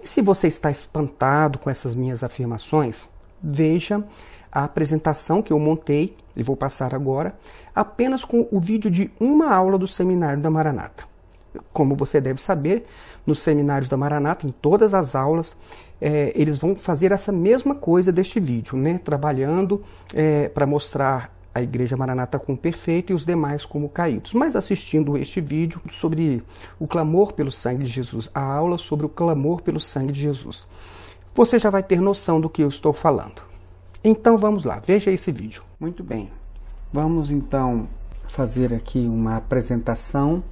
E 0.02 0.09
se 0.09 0.21
você 0.21 0.49
está 0.49 0.71
espantado 0.71 1.59
com 1.59 1.71
essas 1.71 1.95
minhas 1.95 2.23
afirmações, 2.23 3.07
veja 3.43 4.04
a 4.50 4.64
apresentação 4.64 5.43
que 5.43 5.52
eu 5.52 5.59
montei, 5.59 6.16
e 6.37 6.43
vou 6.43 6.57
passar 6.57 6.95
agora, 6.95 7.35
apenas 7.75 8.25
com 8.25 8.47
o 8.50 8.61
vídeo 8.61 8.90
de 8.90 9.11
uma 9.19 9.52
aula 9.52 9.78
do 9.78 9.88
seminário 9.88 10.40
da 10.40 10.50
Maranata. 10.50 11.13
Como 11.73 11.94
você 11.94 12.20
deve 12.20 12.40
saber, 12.40 12.87
nos 13.26 13.38
seminários 13.38 13.88
da 13.88 13.96
Maranata, 13.96 14.46
em 14.46 14.50
todas 14.50 14.94
as 14.94 15.14
aulas, 15.14 15.56
é, 16.00 16.32
eles 16.34 16.58
vão 16.58 16.76
fazer 16.76 17.12
essa 17.12 17.32
mesma 17.32 17.75
coisa 17.75 18.12
deste 18.12 18.40
vídeo, 18.40 18.76
né? 18.76 18.99
trabalhando 19.02 19.82
é, 20.12 20.49
para 20.49 20.66
mostrar 20.66 21.34
a 21.54 21.62
Igreja 21.62 21.96
Maranata 21.96 22.38
como 22.38 22.58
perfeita 22.58 23.12
e 23.12 23.14
os 23.14 23.25
demais 23.25 23.64
como 23.64 23.88
caídos. 23.88 24.34
Mas 24.34 24.56
assistindo 24.56 25.16
este 25.16 25.40
vídeo 25.40 25.80
sobre 25.88 26.42
o 26.78 26.87
clamor 26.87 27.32
pelo 27.32 27.52
sangue 27.52 27.84
de 27.84 27.90
Jesus, 27.90 28.28
a 28.34 28.42
aula 28.42 28.76
sobre 28.76 29.06
o 29.06 29.08
clamor 29.08 29.62
pelo 29.62 29.78
sangue 29.78 30.12
de 30.12 30.20
Jesus, 30.20 30.66
você 31.34 31.58
já 31.58 31.70
vai 31.70 31.82
ter 31.82 32.00
noção 32.00 32.40
do 32.40 32.50
que 32.50 32.62
eu 32.62 32.68
estou 32.68 32.92
falando. 32.92 33.42
Então 34.02 34.37
vamos 34.37 34.64
lá, 34.64 34.82
veja 34.84 35.11
esse 35.11 35.30
vídeo. 35.30 35.62
Muito 35.78 36.02
bem, 36.02 36.30
vamos 36.92 37.30
então 37.30 37.88
fazer 38.26 38.75
aqui 38.75 39.06
uma 39.06 39.37
apresentação 39.37 40.42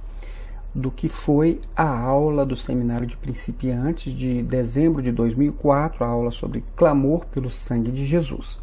do 0.73 0.89
que 0.89 1.07
foi 1.07 1.61
a 1.75 1.87
aula 1.87 2.45
do 2.45 2.55
Seminário 2.55 3.05
de 3.05 3.15
Principiantes 3.15 4.11
de 4.11 4.41
dezembro 4.41 5.01
de 5.01 5.11
2004, 5.11 6.03
a 6.03 6.07
aula 6.07 6.31
sobre 6.31 6.63
clamor 6.75 7.25
pelo 7.27 7.49
sangue 7.49 7.91
de 7.91 8.05
Jesus. 8.05 8.59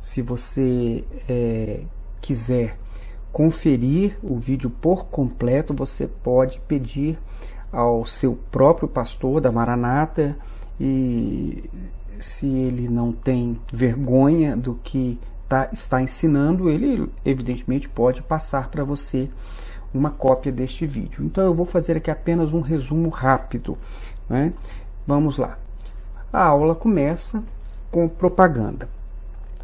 Se 0.00 0.20
você 0.20 1.04
é, 1.28 1.82
quiser 2.20 2.78
conferir 3.32 4.18
o 4.22 4.36
vídeo 4.36 4.68
por 4.68 5.06
completo, 5.06 5.72
você 5.72 6.06
pode 6.06 6.60
pedir 6.68 7.18
ao 7.72 8.04
seu 8.04 8.38
próprio 8.50 8.88
pastor 8.88 9.40
da 9.40 9.52
Maranata 9.52 10.36
e 10.78 11.64
se 12.20 12.46
ele 12.46 12.88
não 12.88 13.12
tem 13.12 13.58
vergonha 13.72 14.56
do 14.56 14.78
que 14.82 15.18
tá, 15.48 15.68
está 15.72 16.02
ensinando, 16.02 16.68
ele 16.68 17.08
evidentemente 17.24 17.88
pode 17.88 18.22
passar 18.22 18.68
para 18.68 18.84
você 18.84 19.30
uma 19.92 20.10
cópia 20.10 20.52
deste 20.52 20.86
vídeo. 20.86 21.24
Então 21.24 21.44
eu 21.44 21.54
vou 21.54 21.66
fazer 21.66 21.96
aqui 21.96 22.10
apenas 22.10 22.52
um 22.52 22.60
resumo 22.60 23.08
rápido. 23.08 23.76
Né? 24.28 24.52
Vamos 25.06 25.38
lá. 25.38 25.58
A 26.32 26.44
aula 26.44 26.74
começa 26.74 27.42
com 27.90 28.08
propaganda. 28.08 28.88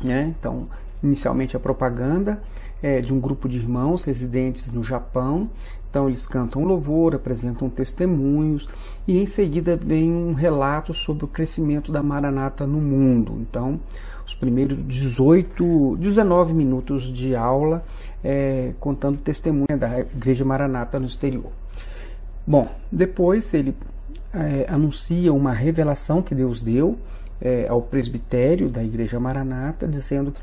Né? 0.01 0.35
Então, 0.39 0.67
inicialmente 1.03 1.57
a 1.57 1.61
propaganda 1.61 2.43
é 2.83 3.01
de 3.01 3.15
um 3.15 3.21
grupo 3.21 3.49
de 3.49 3.59
irmãos 3.59 4.03
residentes 4.03 4.71
no 4.71 4.83
Japão. 4.83 5.49
Então 5.89 6.09
eles 6.09 6.27
cantam 6.27 6.65
louvor, 6.65 7.15
apresentam 7.15 7.71
testemunhos 7.71 8.69
e 9.09 9.19
em 9.19 9.27
seguida 9.27 9.77
vem 9.77 10.13
um 10.13 10.35
relato 10.35 10.93
sobre 10.93 11.25
o 11.25 11.29
crescimento 11.29 11.91
da 11.91 12.03
Maranata 12.03 12.67
no 12.67 12.81
mundo. 12.81 13.39
Então, 13.41 13.81
os 14.27 14.35
primeiros 14.35 14.85
18, 14.85 15.97
19 15.99 16.53
minutos 16.53 17.05
de 17.05 17.35
aula 17.35 17.85
é, 18.27 18.73
contando 18.81 19.19
testemunha 19.19 19.77
da 19.79 20.01
Igreja 20.01 20.45
Maranata 20.45 20.99
no 20.99 21.07
exterior. 21.07 21.53
Bom, 22.45 22.69
depois 22.91 23.55
ele 23.55 23.73
é, 24.35 24.67
anuncia 24.69 25.33
uma 25.33 25.53
revelação 25.53 26.21
que 26.21 26.35
Deus 26.35 26.61
deu 26.61 26.99
é, 27.41 27.69
ao 27.69 27.81
presbitério 27.81 28.69
da 28.69 28.83
Igreja 28.83 29.21
Maranata, 29.21 29.87
dizendo 29.87 30.33
que 30.33 30.41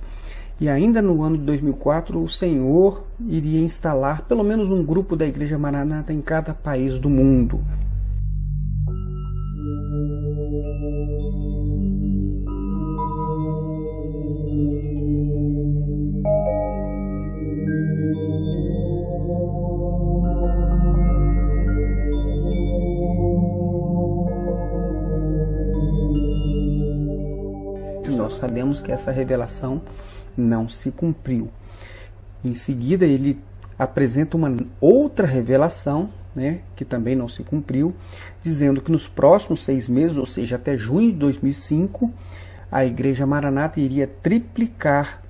e 0.62 0.70
ainda 0.70 1.02
no 1.02 1.22
ano 1.24 1.38
de 1.38 1.44
2004 1.44 2.24
o 2.24 2.30
Senhor 2.30 3.04
iria 3.28 3.60
instalar 3.60 4.22
pelo 4.22 4.44
menos 4.44 4.70
um 4.70 4.86
grupo 4.86 5.16
da 5.16 5.26
Igreja 5.26 5.58
Maranata 5.58 6.14
em 6.14 6.22
cada 6.22 6.54
país 6.54 7.00
do 7.00 7.10
mundo. 7.10 7.60
Sabemos 28.64 28.82
que 28.82 28.92
essa 28.92 29.12
revelação 29.12 29.82
não 30.38 30.70
se 30.70 30.90
cumpriu. 30.90 31.50
Em 32.44 32.56
seguida, 32.56 33.06
ele 33.06 33.40
apresenta 33.78 34.38
uma 34.38 34.56
outra 34.80 35.28
revelação, 35.28 36.10
né, 36.34 36.62
que 36.76 36.86
também 36.86 37.16
não 37.16 37.28
se 37.28 37.44
cumpriu, 37.44 37.94
dizendo 38.42 38.82
que 38.82 38.92
nos 38.92 39.08
próximos 39.08 39.64
seis 39.64 39.88
meses, 39.90 40.18
ou 40.18 40.26
seja, 40.26 40.56
até 40.56 40.78
junho 40.78 41.12
de 41.12 41.18
2005, 41.18 42.12
a 42.72 42.86
Igreja 42.86 43.26
Maranata 43.26 43.80
iria 43.80 44.08
triplicar 44.08 45.22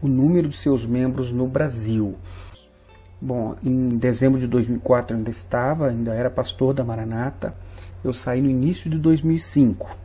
o 0.00 0.06
número 0.06 0.48
de 0.48 0.56
seus 0.56 0.84
membros 0.84 1.32
no 1.32 1.46
Brasil. 1.46 2.14
Bom, 3.20 3.56
em 3.64 3.96
dezembro 3.96 4.38
de 4.38 4.46
2004 4.46 5.14
eu 5.14 5.18
ainda 5.18 5.30
estava, 5.30 5.88
ainda 5.88 6.12
era 6.12 6.28
pastor 6.28 6.74
da 6.74 6.84
Maranata. 6.84 7.54
Eu 8.04 8.12
saí 8.12 8.40
no 8.42 8.50
início 8.50 8.90
de 8.90 8.98
2005. 8.98 9.96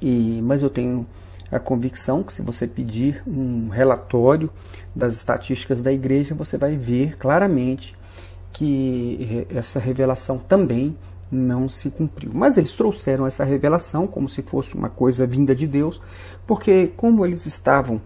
E, 0.00 0.40
mas 0.42 0.62
eu 0.62 0.70
tenho 0.70 1.06
a 1.52 1.60
convicção 1.60 2.22
que 2.22 2.32
se 2.32 2.40
você 2.40 2.66
pedir 2.66 3.22
um 3.26 3.68
relatório 3.68 4.50
das 4.96 5.12
estatísticas 5.12 5.82
da 5.82 5.92
igreja, 5.92 6.34
você 6.34 6.56
vai 6.56 6.76
ver 6.76 7.18
claramente 7.18 7.94
que 8.50 9.46
essa 9.54 9.78
revelação 9.78 10.38
também 10.38 10.96
não 11.30 11.68
se 11.68 11.90
cumpriu. 11.90 12.30
Mas 12.34 12.56
eles 12.56 12.72
trouxeram 12.74 13.26
essa 13.26 13.44
revelação 13.44 14.06
como 14.06 14.28
se 14.28 14.42
fosse 14.42 14.74
uma 14.74 14.88
coisa 14.88 15.26
vinda 15.26 15.54
de 15.54 15.66
Deus, 15.66 16.00
porque 16.46 16.90
como 16.96 17.24
eles 17.24 17.44
estavam 17.44 18.00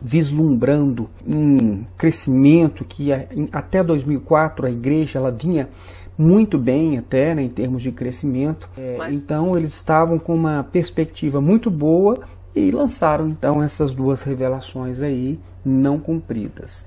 vislumbrando 0.00 1.08
um 1.26 1.84
crescimento 1.96 2.84
que 2.84 3.10
até 3.52 3.82
2004 3.82 4.66
a 4.66 4.70
igreja 4.70 5.18
ela 5.18 5.30
vinha 5.30 5.68
muito 6.16 6.58
bem 6.58 6.98
até 6.98 7.34
né, 7.34 7.42
em 7.42 7.48
termos 7.48 7.82
de 7.82 7.92
crescimento. 7.92 8.68
É, 8.76 8.96
Mas... 8.96 9.14
Então 9.14 9.56
eles 9.56 9.74
estavam 9.74 10.18
com 10.18 10.34
uma 10.34 10.62
perspectiva 10.64 11.40
muito 11.40 11.70
boa 11.70 12.20
e 12.54 12.70
lançaram 12.70 13.28
então 13.28 13.62
essas 13.62 13.94
duas 13.94 14.22
revelações 14.22 15.00
aí 15.00 15.38
não 15.64 15.98
cumpridas. 15.98 16.86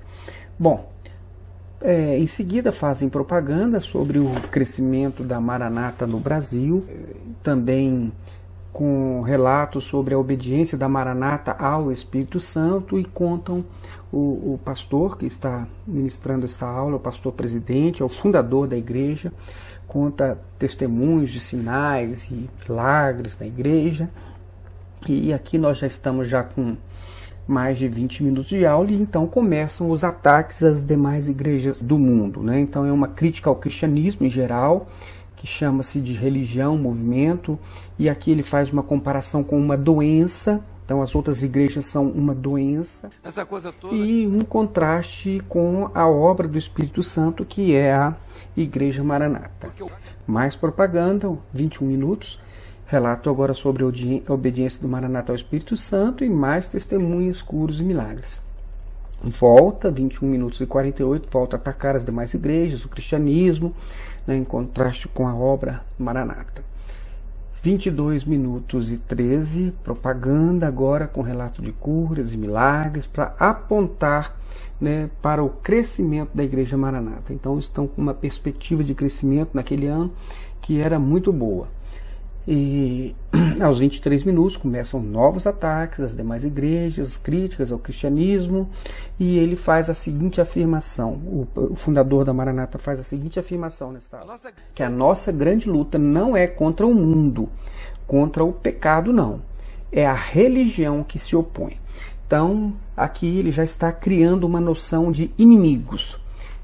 Bom, 0.58 0.90
é, 1.80 2.18
em 2.18 2.26
seguida 2.26 2.70
fazem 2.70 3.08
propaganda 3.08 3.80
sobre 3.80 4.18
o 4.18 4.30
crescimento 4.50 5.24
da 5.24 5.40
Maranata 5.40 6.06
no 6.06 6.20
Brasil, 6.20 6.86
também 7.42 8.12
com 8.72 9.20
relatos 9.20 9.84
sobre 9.84 10.14
a 10.14 10.18
obediência 10.18 10.78
da 10.78 10.88
Maranata 10.88 11.52
ao 11.52 11.92
Espírito 11.92 12.40
Santo 12.40 12.98
e 12.98 13.04
contam 13.04 13.64
o, 14.10 14.54
o, 14.54 14.60
pastor 14.64 15.18
que 15.18 15.26
está 15.26 15.66
ministrando 15.86 16.44
esta 16.44 16.66
aula, 16.66 16.96
o 16.96 17.00
pastor 17.00 17.32
presidente, 17.32 18.02
é 18.02 18.04
o 18.04 18.08
fundador 18.08 18.66
da 18.66 18.76
igreja, 18.76 19.32
conta 19.86 20.38
testemunhos 20.58 21.30
de 21.30 21.40
sinais 21.40 22.30
e 22.30 22.48
milagres 22.66 23.36
da 23.36 23.46
igreja. 23.46 24.08
E 25.10 25.32
aqui 25.32 25.58
nós 25.58 25.78
já 25.78 25.86
estamos 25.86 26.28
já 26.28 26.42
com 26.42 26.76
mais 27.46 27.78
de 27.78 27.88
20 27.88 28.22
minutos 28.22 28.48
de 28.48 28.64
aula 28.64 28.90
e 28.90 28.94
então 28.94 29.26
começam 29.26 29.90
os 29.90 30.04
ataques 30.04 30.62
às 30.62 30.84
demais 30.84 31.28
igrejas 31.28 31.82
do 31.82 31.98
mundo. 31.98 32.42
Né? 32.42 32.60
Então 32.60 32.86
é 32.86 32.92
uma 32.92 33.08
crítica 33.08 33.50
ao 33.50 33.56
cristianismo 33.56 34.26
em 34.26 34.30
geral, 34.30 34.88
que 35.36 35.46
chama-se 35.46 36.00
de 36.00 36.14
religião, 36.14 36.78
movimento, 36.78 37.58
e 37.98 38.08
aqui 38.08 38.30
ele 38.30 38.42
faz 38.42 38.70
uma 38.70 38.82
comparação 38.82 39.42
com 39.42 39.58
uma 39.58 39.76
doença. 39.76 40.64
Então 40.84 41.00
as 41.00 41.14
outras 41.14 41.42
igrejas 41.42 41.86
são 41.86 42.08
uma 42.08 42.34
doença. 42.34 43.10
Essa 43.24 43.44
coisa 43.44 43.72
toda. 43.72 43.94
E 43.94 44.26
um 44.26 44.40
contraste 44.40 45.42
com 45.48 45.90
a 45.94 46.06
obra 46.08 46.46
do 46.46 46.58
Espírito 46.58 47.02
Santo, 47.02 47.44
que 47.44 47.74
é 47.74 47.92
a 47.92 48.14
Igreja 48.56 49.02
Maranata. 49.02 49.70
Mais 50.26 50.54
propaganda, 50.54 51.36
21 51.52 51.86
minutos. 51.86 52.38
Relato 52.92 53.30
agora 53.30 53.54
sobre 53.54 53.82
a 53.82 54.32
obediência 54.34 54.78
do 54.78 54.86
Maranata 54.86 55.32
ao 55.32 55.36
Espírito 55.36 55.78
Santo 55.78 56.22
e 56.22 56.28
mais 56.28 56.68
testemunhos 56.68 57.36
escuros 57.36 57.80
e 57.80 57.82
milagres. 57.82 58.42
Volta, 59.24 59.90
21 59.90 60.28
minutos 60.28 60.60
e 60.60 60.66
48, 60.66 61.26
volta 61.30 61.56
a 61.56 61.58
atacar 61.58 61.96
as 61.96 62.04
demais 62.04 62.34
igrejas, 62.34 62.84
o 62.84 62.90
cristianismo, 62.90 63.74
né, 64.26 64.36
em 64.36 64.44
contraste 64.44 65.08
com 65.08 65.26
a 65.26 65.34
obra 65.34 65.82
Maranata. 65.98 66.62
22 67.62 68.26
minutos 68.26 68.92
e 68.92 68.98
13, 68.98 69.72
propaganda 69.82 70.68
agora 70.68 71.08
com 71.08 71.22
relato 71.22 71.62
de 71.62 71.72
curas 71.72 72.34
e 72.34 72.36
milagres 72.36 73.06
para 73.06 73.34
apontar 73.38 74.36
né, 74.78 75.08
para 75.22 75.42
o 75.42 75.48
crescimento 75.48 76.32
da 76.34 76.44
Igreja 76.44 76.76
Maranata. 76.76 77.32
Então 77.32 77.58
estão 77.58 77.86
com 77.86 78.02
uma 78.02 78.12
perspectiva 78.12 78.84
de 78.84 78.94
crescimento 78.94 79.52
naquele 79.54 79.86
ano 79.86 80.12
que 80.60 80.78
era 80.78 80.98
muito 80.98 81.32
boa. 81.32 81.68
E 82.46 83.14
aos 83.62 83.78
23 83.78 84.24
minutos 84.24 84.56
começam 84.56 85.00
novos 85.00 85.46
ataques 85.46 86.00
às 86.00 86.16
demais 86.16 86.44
igrejas, 86.44 87.16
críticas 87.16 87.70
ao 87.70 87.78
cristianismo, 87.78 88.68
e 89.18 89.38
ele 89.38 89.54
faz 89.54 89.88
a 89.88 89.94
seguinte 89.94 90.40
afirmação: 90.40 91.12
o, 91.54 91.76
fundador 91.76 92.24
da 92.24 92.32
Maranata 92.32 92.78
faz 92.78 92.98
a 92.98 93.04
seguinte 93.04 93.38
afirmação 93.38 93.92
nesta 93.92 94.18
aula, 94.18 94.36
que 94.74 94.82
a 94.82 94.90
nossa 94.90 95.30
grande 95.30 95.68
luta 95.68 95.98
não 95.98 96.36
é 96.36 96.46
contra 96.46 96.86
o 96.86 96.94
mundo, 96.94 97.48
contra 98.06 98.44
o 98.44 98.52
pecado, 98.52 99.12
não. 99.12 99.40
É 99.90 100.06
a 100.06 100.14
religião 100.14 101.04
que 101.04 101.18
se 101.18 101.36
opõe. 101.36 101.78
Então, 102.26 102.72
aqui 102.96 103.38
ele 103.38 103.52
já 103.52 103.62
está 103.62 103.92
criando 103.92 104.44
uma 104.44 104.58
noção 104.58 105.12
de 105.12 105.30
inimigos. 105.36 106.18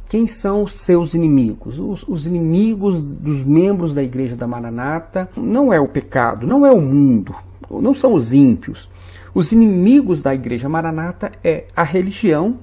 Quem 0.08 0.26
são 0.26 0.62
os 0.62 0.72
seus 0.72 1.12
inimigos? 1.12 1.78
Os, 1.78 2.02
os, 2.08 2.26
inimigos 2.26 3.00
dos 3.00 3.44
membros 3.44 3.92
da 3.92 4.02
Igreja 4.02 4.34
da 4.34 4.46
Maranata 4.46 5.28
não 5.36 5.72
é 5.72 5.78
o 5.78 5.86
pecado, 5.86 6.46
não 6.46 6.64
é 6.64 6.72
o 6.72 6.80
mundo, 6.80 7.34
não 7.70 7.92
são 7.92 8.14
os 8.14 8.32
ímpios. 8.32 8.88
Os 9.34 9.52
inimigos 9.52 10.22
da 10.22 10.34
Igreja 10.34 10.68
Maranata 10.68 11.30
é 11.44 11.66
a 11.76 11.82
religião 11.82 12.58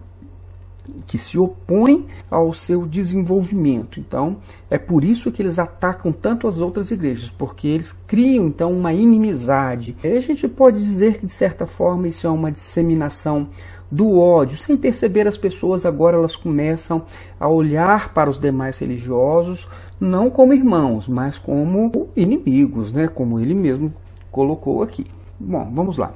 que 1.06 1.18
se 1.18 1.38
opõe 1.38 2.08
ao 2.30 2.54
seu 2.54 2.86
desenvolvimento. 2.86 4.00
Então, 4.00 4.38
é 4.70 4.78
por 4.78 5.04
isso 5.04 5.32
que 5.32 5.42
eles 5.42 5.60
atacam 5.60 6.12
tanto 6.12 6.48
as 6.48 6.60
outras 6.60 6.92
igrejas, 6.92 7.30
porque 7.30 7.68
eles 7.68 7.92
criam 7.92 8.48
então 8.48 8.72
uma 8.72 8.94
inimizade. 8.94 9.96
E 10.04 10.08
a 10.08 10.22
gente 10.22 10.48
pode 10.48 10.80
dizer 10.80 11.20
que 11.20 11.26
de 11.26 11.32
certa 11.32 11.66
forma 11.66 12.08
isso 12.08 12.28
é 12.28 12.30
uma 12.30 12.52
disseminação 12.52 13.48
do 13.92 14.20
ódio. 14.20 14.58
Sem 14.58 14.76
perceber, 14.76 15.28
as 15.28 15.38
pessoas 15.38 15.86
agora 15.86 16.18
elas 16.18 16.36
começam 16.36 17.04
a 17.40 17.48
olhar 17.48 18.14
para 18.14 18.30
os 18.30 18.40
demais 18.40 18.78
religiosos 18.80 19.68
não 20.00 20.30
como 20.30 20.54
irmãos, 20.54 21.08
mas 21.08 21.38
como 21.38 22.10
inimigos, 22.16 22.92
né? 22.92 23.08
Como 23.08 23.40
ele 23.40 23.54
mesmo 23.54 23.94
colocou 24.30 24.84
aqui. 24.84 25.06
Bom, 25.40 25.72
vamos 25.74 25.98
lá. 25.98 26.14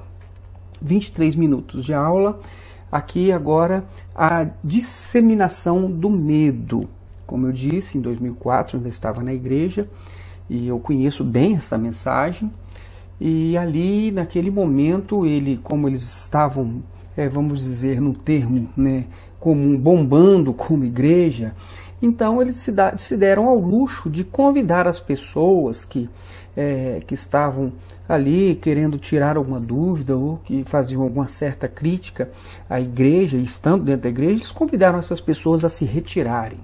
23 0.82 1.36
minutos 1.36 1.86
de 1.86 1.94
aula. 1.94 2.40
Aqui 2.92 3.32
agora 3.32 3.86
a 4.16 4.48
disseminação 4.64 5.90
do 5.90 6.10
medo. 6.10 6.90
Como 7.26 7.48
eu 7.48 7.52
disse, 7.52 7.98
em 7.98 8.02
2004 8.02 8.78
ainda 8.78 8.90
estava 8.90 9.24
na 9.24 9.34
igreja 9.34 9.88
e 10.50 10.68
eu 10.68 10.80
conheço 10.80 11.24
bem 11.24 11.56
essa 11.56 11.78
mensagem. 11.78 12.52
E 13.22 13.58
ali, 13.58 14.12
naquele 14.12 14.50
momento, 14.50 15.26
ele, 15.26 15.60
como 15.62 15.88
eles 15.88 16.02
estavam 16.02 16.82
é, 17.20 17.28
vamos 17.28 17.62
dizer, 17.62 18.00
no 18.00 18.14
termo 18.14 18.70
né, 18.78 19.04
comum, 19.42 19.78
bombando 19.78 20.54
como 20.54 20.86
igreja, 20.86 21.54
então 22.02 22.42
eles 22.42 22.56
se, 22.56 22.72
da, 22.72 22.98
se 22.98 23.18
deram 23.18 23.50
ao 23.50 23.60
luxo 23.60 24.10
de 24.10 24.24
convidar 24.24 24.88
as 24.88 25.02
pessoas 25.02 25.84
que, 25.84 26.10
é, 26.56 27.02
que 27.06 27.14
estavam 27.14 27.74
ali 28.08 28.56
querendo 28.56 28.98
tirar 28.98 29.36
alguma 29.36 29.60
dúvida 29.60 30.16
ou 30.16 30.38
que 30.46 30.64
faziam 30.64 31.04
alguma 31.04 31.28
certa 31.28 31.68
crítica 31.68 32.30
à 32.70 32.80
igreja, 32.80 33.36
estando 33.36 33.84
dentro 33.84 34.04
da 34.04 34.10
igreja, 34.10 34.32
eles 34.32 34.52
convidaram 34.52 34.98
essas 34.98 35.20
pessoas 35.20 35.66
a 35.66 35.70
se 35.70 35.84
retirarem. 35.84 36.60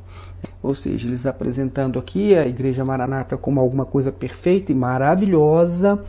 Ou 0.64 0.74
seja, 0.74 1.06
eles 1.06 1.26
apresentando 1.26 2.00
aqui 2.00 2.34
a 2.34 2.48
Igreja 2.48 2.86
Maranata 2.86 3.36
como 3.36 3.60
alguma 3.60 3.86
coisa 3.86 4.12
perfeita 4.12 4.72
e 4.72 4.76
maravilhosa, 4.76 6.02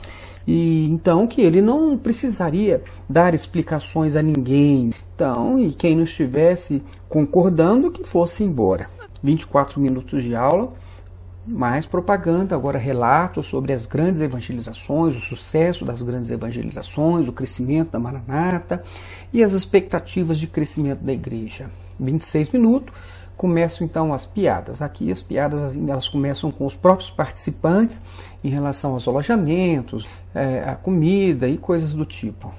e 0.47 0.89
então 0.91 1.27
que 1.27 1.41
ele 1.41 1.61
não 1.61 1.99
precisaria 1.99 2.83
dar 3.09 3.35
explicações 3.35 4.15
a 4.15 4.23
ninguém. 4.23 4.91
Então, 5.15 5.59
e 5.59 5.73
quem 5.73 5.97
não 5.97 6.05
estivesse 6.05 6.83
concordando 7.09 7.91
que 7.91 8.05
fosse 8.05 8.45
embora. 8.45 8.89
24 9.23 9.81
minutos 9.81 10.23
de 10.23 10.37
aula, 10.37 10.73
mais 11.47 11.87
propaganda, 11.87 12.55
agora 12.55 12.79
relatos 12.79 13.47
sobre 13.47 13.73
as 13.73 13.87
grandes 13.87 14.21
evangelizações, 14.21 15.17
o 15.17 15.21
sucesso 15.21 15.85
das 15.85 16.03
grandes 16.03 16.31
evangelizações, 16.31 17.29
o 17.29 17.33
crescimento 17.33 17.91
da 17.91 17.99
Maranata 17.99 18.83
e 19.33 19.43
as 19.43 19.53
expectativas 19.53 20.39
de 20.39 20.47
crescimento 20.47 21.01
da 21.01 21.13
igreja. 21.13 21.71
26 21.99 22.51
minutos, 22.51 22.95
começam 23.37 23.87
então 23.87 24.13
as 24.13 24.25
piadas. 24.25 24.81
Aqui 24.81 25.11
as 25.11 25.23
piadas 25.23 25.63
assim, 25.63 25.89
elas 25.91 26.09
começam 26.09 26.51
com 26.51 26.67
os 26.67 26.75
próprios 26.75 27.11
participantes 27.11 28.01
em 28.43 28.49
relação 28.49 28.93
aos 28.93 29.07
alojamentos, 29.07 30.09
é, 30.35 30.65
a 30.67 30.75
comida 30.75 31.49
e 31.49 31.57
coisas 31.57 31.95
do 31.95 32.05
tipo. 32.05 32.53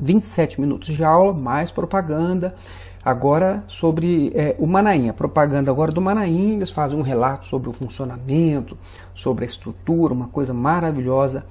27 0.00 0.60
minutos 0.60 0.94
de 0.94 1.04
aula, 1.04 1.32
mais 1.32 1.70
propaganda. 1.70 2.54
Agora 3.04 3.64
sobre 3.66 4.30
é, 4.32 4.54
o 4.60 4.66
Manaim, 4.66 5.12
propaganda 5.12 5.72
agora 5.72 5.90
do 5.90 6.00
Manaim, 6.00 6.54
eles 6.54 6.70
fazem 6.70 6.96
um 6.96 7.02
relato 7.02 7.46
sobre 7.46 7.68
o 7.68 7.72
funcionamento, 7.72 8.78
sobre 9.12 9.44
a 9.44 9.48
estrutura, 9.48 10.14
uma 10.14 10.28
coisa 10.28 10.54
maravilhosa 10.54 11.44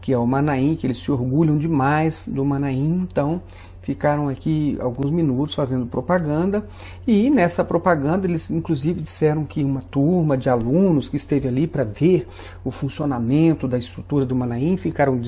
que 0.00 0.12
é 0.12 0.18
o 0.18 0.26
Manaim, 0.26 0.76
que 0.76 0.86
eles 0.86 0.98
se 0.98 1.10
orgulham 1.10 1.58
demais 1.58 2.26
do 2.28 2.44
Manaim. 2.44 3.06
Então, 3.10 3.42
ficaram 3.80 4.28
aqui 4.28 4.76
alguns 4.80 5.10
minutos 5.10 5.54
fazendo 5.54 5.86
propaganda 5.86 6.66
e 7.06 7.30
nessa 7.30 7.64
propaganda 7.64 8.26
eles 8.26 8.50
inclusive 8.50 9.00
disseram 9.00 9.44
que 9.44 9.64
uma 9.64 9.82
turma 9.82 10.36
de 10.36 10.48
alunos 10.48 11.08
que 11.08 11.16
esteve 11.16 11.48
ali 11.48 11.66
para 11.66 11.84
ver 11.84 12.28
o 12.64 12.70
funcionamento 12.70 13.66
da 13.66 13.78
estrutura 13.78 14.26
do 14.26 14.34
Manaim 14.34 14.76
ficaram 14.76 15.20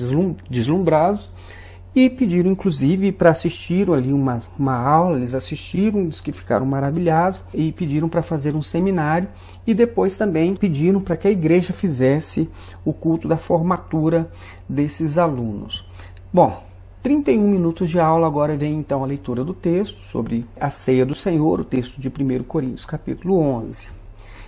deslumbrados 0.49 1.29
e 1.93 2.09
pediram 2.09 2.51
inclusive 2.51 3.11
para 3.11 3.31
assistir 3.31 3.89
ali 3.89 4.13
uma, 4.13 4.41
uma 4.57 4.75
aula, 4.75 5.17
eles 5.17 5.33
assistiram, 5.33 6.07
diz 6.07 6.21
que 6.21 6.31
ficaram 6.31 6.65
maravilhados 6.65 7.43
e 7.53 7.71
pediram 7.71 8.07
para 8.07 8.23
fazer 8.23 8.55
um 8.55 8.61
seminário 8.61 9.27
e 9.67 9.73
depois 9.73 10.15
também 10.15 10.55
pediram 10.55 11.01
para 11.01 11.17
que 11.17 11.27
a 11.27 11.31
igreja 11.31 11.73
fizesse 11.73 12.49
o 12.85 12.93
culto 12.93 13.27
da 13.27 13.37
formatura 13.37 14.31
desses 14.69 15.17
alunos. 15.17 15.85
Bom, 16.31 16.63
31 17.03 17.47
minutos 17.47 17.89
de 17.89 17.99
aula, 17.99 18.27
agora 18.27 18.55
vem 18.55 18.75
então 18.75 19.03
a 19.03 19.07
leitura 19.07 19.43
do 19.43 19.55
texto 19.55 20.03
sobre 20.03 20.45
a 20.59 20.69
ceia 20.69 21.03
do 21.03 21.15
Senhor, 21.15 21.59
o 21.59 21.63
texto 21.63 21.99
de 21.99 22.09
1 22.09 22.43
Coríntios, 22.43 22.85
capítulo 22.85 23.39
11. 23.39 23.89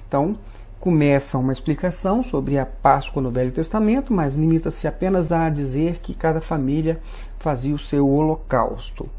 Então, 0.07 0.37
começa 0.79 1.39
uma 1.39 1.51
explicação 1.51 2.21
sobre 2.21 2.59
a 2.59 2.65
Páscoa 2.65 3.23
no 3.23 3.31
Velho 3.31 3.51
Testamento, 3.51 4.13
mas 4.13 4.35
limita-se 4.35 4.87
apenas 4.87 5.31
a 5.31 5.49
dizer 5.49 5.97
que 5.97 6.13
cada 6.13 6.41
família 6.41 7.01
fazia 7.39 7.73
o 7.73 7.79
seu 7.79 8.07
holocausto. 8.07 9.09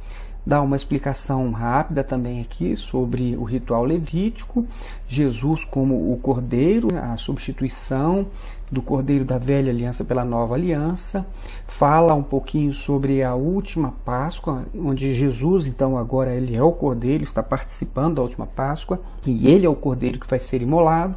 Dá 0.46 0.60
uma 0.60 0.76
explicação 0.76 1.50
rápida 1.52 2.04
também 2.04 2.40
aqui 2.40 2.76
sobre 2.76 3.36
o 3.36 3.44
ritual 3.44 3.84
levítico, 3.84 4.66
Jesus 5.08 5.64
como 5.64 6.12
o 6.12 6.18
cordeiro, 6.18 6.88
a 6.96 7.16
substituição 7.16 8.26
do 8.70 8.82
cordeiro 8.82 9.24
da 9.24 9.38
velha 9.38 9.70
aliança 9.70 10.04
pela 10.04 10.24
nova 10.24 10.54
aliança, 10.54 11.24
fala 11.66 12.14
um 12.14 12.22
pouquinho 12.22 12.72
sobre 12.72 13.22
a 13.22 13.34
última 13.34 13.94
Páscoa, 14.04 14.64
onde 14.74 15.14
Jesus, 15.14 15.66
então 15.66 15.96
agora 15.96 16.34
ele 16.34 16.56
é 16.56 16.62
o 16.62 16.72
cordeiro, 16.72 17.22
está 17.22 17.42
participando 17.42 18.16
da 18.16 18.22
última 18.22 18.46
Páscoa, 18.46 19.00
e 19.24 19.48
ele 19.48 19.64
é 19.64 19.68
o 19.68 19.76
cordeiro 19.76 20.18
que 20.18 20.28
vai 20.28 20.38
ser 20.38 20.60
imolado 20.60 21.16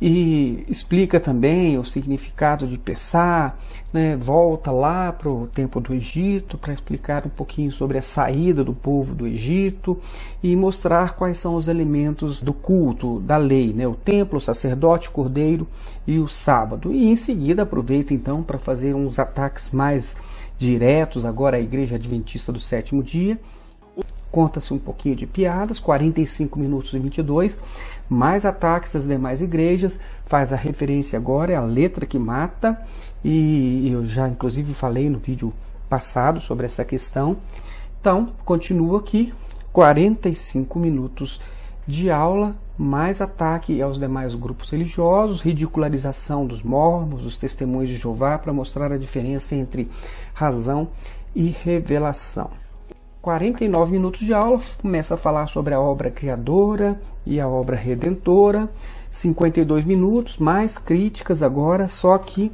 e 0.00 0.64
explica 0.68 1.18
também 1.18 1.78
o 1.78 1.84
significado 1.84 2.66
de 2.66 2.76
Pessá, 2.76 3.54
né, 3.92 4.14
volta 4.16 4.70
lá 4.70 5.10
para 5.10 5.30
o 5.30 5.46
tempo 5.46 5.80
do 5.80 5.94
Egito 5.94 6.58
para 6.58 6.74
explicar 6.74 7.24
um 7.26 7.30
pouquinho 7.30 7.72
sobre 7.72 7.96
a 7.96 8.02
saída 8.02 8.62
do 8.62 8.74
povo 8.74 9.14
do 9.14 9.26
Egito 9.26 9.98
e 10.42 10.54
mostrar 10.54 11.14
quais 11.14 11.38
são 11.38 11.54
os 11.56 11.66
elementos 11.66 12.42
do 12.42 12.52
culto, 12.52 13.20
da 13.20 13.38
lei, 13.38 13.72
né, 13.72 13.88
o 13.88 13.94
templo, 13.94 14.36
o 14.36 14.40
sacerdote, 14.40 15.08
o 15.08 15.12
cordeiro 15.12 15.66
e 16.06 16.18
o 16.18 16.28
sábado. 16.28 16.92
E 16.92 17.06
em 17.06 17.16
seguida 17.16 17.62
aproveita 17.62 18.12
então 18.12 18.42
para 18.42 18.58
fazer 18.58 18.94
uns 18.94 19.18
ataques 19.18 19.70
mais 19.70 20.14
diretos 20.58 21.24
agora 21.24 21.56
à 21.56 21.60
igreja 21.60 21.96
adventista 21.96 22.52
do 22.52 22.60
sétimo 22.60 23.02
dia 23.02 23.38
conta-se 24.36 24.74
um 24.74 24.78
pouquinho 24.78 25.16
de 25.16 25.26
piadas, 25.26 25.78
45 25.78 26.58
minutos 26.58 26.92
e 26.92 26.98
22, 26.98 27.58
mais 28.06 28.44
ataques 28.44 28.94
às 28.94 29.06
demais 29.06 29.40
igrejas, 29.40 29.98
faz 30.26 30.52
a 30.52 30.56
referência 30.56 31.18
agora 31.18 31.54
é 31.54 31.56
a 31.56 31.62
letra 31.62 32.04
que 32.04 32.18
mata, 32.18 32.78
e 33.24 33.90
eu 33.90 34.04
já 34.04 34.28
inclusive 34.28 34.74
falei 34.74 35.08
no 35.08 35.18
vídeo 35.18 35.54
passado 35.88 36.38
sobre 36.38 36.66
essa 36.66 36.84
questão. 36.84 37.38
Então, 37.98 38.34
continua 38.44 38.98
aqui, 38.98 39.32
45 39.72 40.78
minutos 40.78 41.40
de 41.86 42.10
aula, 42.10 42.54
mais 42.76 43.22
ataque 43.22 43.80
aos 43.80 43.98
demais 43.98 44.34
grupos 44.34 44.68
religiosos, 44.68 45.40
ridicularização 45.40 46.46
dos 46.46 46.62
mormos, 46.62 47.22
dos 47.22 47.38
testemunhos 47.38 47.88
de 47.88 47.96
Jeová, 47.96 48.36
para 48.36 48.52
mostrar 48.52 48.92
a 48.92 48.98
diferença 48.98 49.54
entre 49.54 49.90
razão 50.34 50.88
e 51.34 51.48
revelação. 51.64 52.65
49 53.26 53.90
minutos 53.90 54.20
de 54.20 54.32
aula, 54.32 54.60
começa 54.80 55.14
a 55.14 55.16
falar 55.16 55.48
sobre 55.48 55.74
a 55.74 55.80
obra 55.80 56.12
criadora 56.12 56.96
e 57.26 57.40
a 57.40 57.48
obra 57.48 57.74
redentora. 57.74 58.70
52 59.10 59.84
minutos, 59.84 60.38
mais 60.38 60.78
críticas 60.78 61.42
agora, 61.42 61.88
só 61.88 62.16
que 62.18 62.52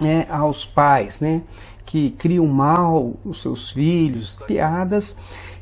é, 0.00 0.24
aos 0.30 0.64
pais, 0.64 1.18
né, 1.18 1.42
que 1.84 2.10
criam 2.10 2.46
mal 2.46 3.14
os 3.24 3.42
seus 3.42 3.72
filhos, 3.72 4.38
piadas, 4.46 5.16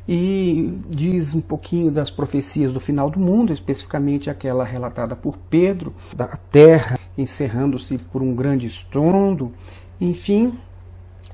e 0.07 0.71
diz 0.87 1.33
um 1.33 1.41
pouquinho 1.41 1.89
das 1.89 2.11
profecias 2.11 2.71
do 2.71 2.79
final 2.79 3.09
do 3.09 3.19
mundo, 3.19 3.51
especificamente 3.51 4.29
aquela 4.29 4.63
relatada 4.63 5.15
por 5.15 5.35
Pedro, 5.49 5.91
da 6.15 6.27
terra 6.27 6.99
encerrando-se 7.17 7.97
por 7.97 8.21
um 8.21 8.35
grande 8.35 8.67
estrondo, 8.67 9.51
enfim, 9.99 10.53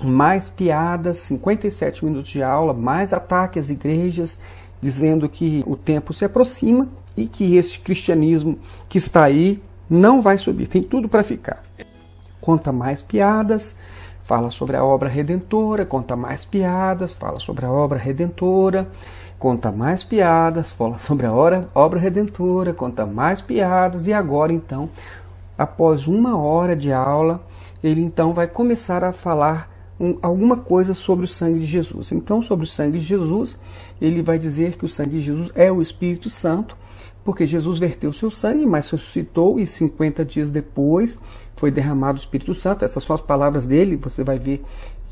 mais 0.03 0.49
piadas, 0.49 1.19
57 1.19 2.03
minutos 2.05 2.31
de 2.31 2.43
aula, 2.43 2.73
mais 2.73 3.13
ataque 3.13 3.59
às 3.59 3.69
igrejas, 3.69 4.39
dizendo 4.81 5.29
que 5.29 5.63
o 5.65 5.75
tempo 5.75 6.13
se 6.13 6.25
aproxima 6.25 6.87
e 7.15 7.27
que 7.27 7.55
este 7.55 7.79
cristianismo 7.79 8.59
que 8.89 8.97
está 8.97 9.23
aí 9.23 9.61
não 9.89 10.21
vai 10.21 10.37
subir, 10.37 10.67
tem 10.67 10.81
tudo 10.81 11.07
para 11.07 11.23
ficar. 11.23 11.63
Conta 12.41 12.71
mais 12.71 13.01
piadas, 13.01 13.75
fala 14.21 14.49
sobre 14.49 14.75
a 14.75 14.83
obra 14.83 15.07
redentora, 15.07 15.85
conta 15.85 16.15
mais 16.15 16.43
piadas, 16.43 17.13
fala 17.13 17.39
sobre 17.39 17.65
a 17.65 17.71
obra 17.71 17.97
redentora, 17.97 18.89
conta 19.39 19.71
mais 19.71 20.03
piadas, 20.03 20.71
fala 20.71 20.97
sobre 20.97 21.25
a 21.25 21.33
obra 21.33 21.99
redentora, 21.99 22.73
conta 22.73 23.05
mais 23.05 23.41
piadas, 23.41 24.07
e 24.07 24.13
agora 24.13 24.51
então, 24.51 24.89
após 25.57 26.07
uma 26.07 26.37
hora 26.37 26.75
de 26.75 26.91
aula, 26.91 27.41
ele 27.83 28.01
então 28.01 28.33
vai 28.33 28.47
começar 28.47 29.03
a 29.03 29.13
falar 29.13 29.72
um, 29.99 30.17
alguma 30.21 30.57
coisa 30.57 30.93
sobre 30.93 31.25
o 31.25 31.27
sangue 31.27 31.59
de 31.59 31.65
Jesus. 31.65 32.11
Então, 32.11 32.41
sobre 32.41 32.65
o 32.65 32.67
sangue 32.67 32.97
de 32.97 33.05
Jesus, 33.05 33.57
ele 34.01 34.21
vai 34.21 34.37
dizer 34.37 34.75
que 34.77 34.85
o 34.85 34.89
sangue 34.89 35.17
de 35.17 35.21
Jesus 35.21 35.51
é 35.55 35.71
o 35.71 35.81
Espírito 35.81 36.29
Santo, 36.29 36.75
porque 37.23 37.45
Jesus 37.45 37.79
verteu 37.79 38.11
seu 38.11 38.29
sangue, 38.29 38.65
mas 38.65 38.89
ressuscitou 38.89 39.59
e 39.59 39.65
50 39.65 40.25
dias 40.25 40.49
depois 40.49 41.17
foi 41.55 41.71
derramado 41.71 42.17
o 42.17 42.19
Espírito 42.19 42.53
Santo. 42.53 42.83
Essas 42.83 43.03
são 43.03 43.13
as 43.13 43.21
palavras 43.21 43.65
dele. 43.65 43.95
Você 43.97 44.23
vai 44.23 44.37
ver 44.37 44.63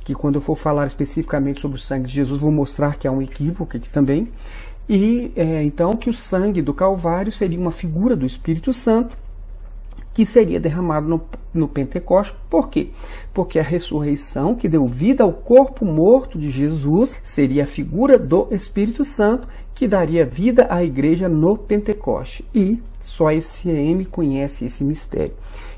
que 0.03 0.13
quando 0.13 0.35
eu 0.35 0.41
for 0.41 0.57
falar 0.57 0.87
especificamente 0.87 1.61
sobre 1.61 1.77
o 1.77 1.81
sangue 1.81 2.07
de 2.07 2.13
Jesus, 2.13 2.41
vou 2.41 2.51
mostrar 2.51 2.97
que 2.97 3.07
há 3.07 3.11
um 3.11 3.21
equívoco 3.21 3.77
aqui 3.77 3.89
também. 3.89 4.29
E 4.89 5.31
é, 5.35 5.63
então 5.63 5.95
que 5.95 6.09
o 6.09 6.13
sangue 6.13 6.61
do 6.61 6.73
Calvário 6.73 7.31
seria 7.31 7.59
uma 7.59 7.71
figura 7.71 8.15
do 8.15 8.25
Espírito 8.25 8.73
Santo 8.73 9.15
que 10.13 10.25
seria 10.25 10.59
derramado 10.59 11.07
no, 11.07 11.21
no 11.53 11.67
Pentecostes. 11.67 12.35
Por 12.49 12.69
quê? 12.69 12.89
Porque 13.33 13.59
a 13.59 13.63
ressurreição 13.63 14.55
que 14.55 14.67
deu 14.67 14.85
vida 14.85 15.23
ao 15.23 15.31
corpo 15.31 15.85
morto 15.85 16.37
de 16.37 16.49
Jesus 16.49 17.17
seria 17.23 17.63
a 17.63 17.67
figura 17.67 18.19
do 18.19 18.47
Espírito 18.51 19.05
Santo 19.05 19.47
que 19.73 19.87
daria 19.87 20.25
vida 20.25 20.67
à 20.69 20.83
igreja 20.83 21.27
no 21.27 21.57
Pentecoste. 21.57 22.45
E 22.53 22.81
só 22.99 23.31
esse 23.31 23.69
M 23.69 24.05
conhece 24.05 24.65
esse 24.65 24.83
mistério, 24.83 25.33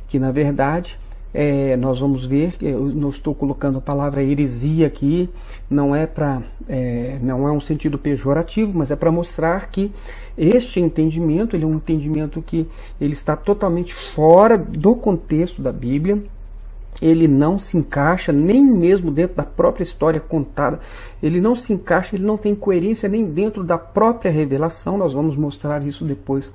que 0.08 0.19
na 0.19 0.32
verdade 0.32 1.00
é, 1.34 1.76
nós 1.78 2.00
vamos 2.00 2.26
ver, 2.26 2.54
eu 2.62 2.86
não 2.89 3.10
estou 3.10 3.34
colocando 3.34 3.80
a 3.80 3.82
palavra 3.82 4.24
heresia 4.24 4.86
aqui, 4.86 5.30
não 5.67 5.96
é 5.96 6.06
para, 6.06 6.43
é, 6.69 7.17
não 7.24 7.48
é 7.48 7.52
um 7.52 7.60
sentido 7.60 7.98
pejorativo, 7.98 8.72
mas 8.76 8.91
é 8.91 8.96
para 8.96 9.12
mostrar 9.12 9.69
que 9.69 9.91
este 10.38 10.80
entendimento, 10.80 11.56
ele 11.56 11.63
é 11.63 11.67
um 11.67 11.76
entendimento 11.76 12.41
que 12.41 12.67
ele 13.02 13.13
está 13.13 13.36
totalmente 13.36 13.93
fora 13.93 14.58
do 14.58 14.96
contexto 14.96 15.62
da 15.62 15.72
Bíblia, 15.72 16.22
ele 17.02 17.28
não 17.28 17.58
se 17.58 17.78
encaixa 17.78 18.32
nem 18.32 18.63
mesmo 18.63 19.10
dentro 19.10 19.36
da 19.36 19.43
própria 19.43 19.84
história 19.84 20.19
contada, 20.19 20.80
ele 21.22 21.41
não 21.41 21.56
se 21.56 21.74
encaixa, 21.74 22.15
ele 22.15 22.26
não 22.26 22.38
tem 22.38 22.54
coerência 22.54 23.10
nem 23.10 23.26
dentro 23.26 23.63
da 23.63 23.78
própria 23.80 24.32
revelação, 24.32 24.98
nós 25.00 25.13
vamos 25.13 25.36
mostrar 25.36 25.86
isso 25.86 26.06
depois 26.06 26.54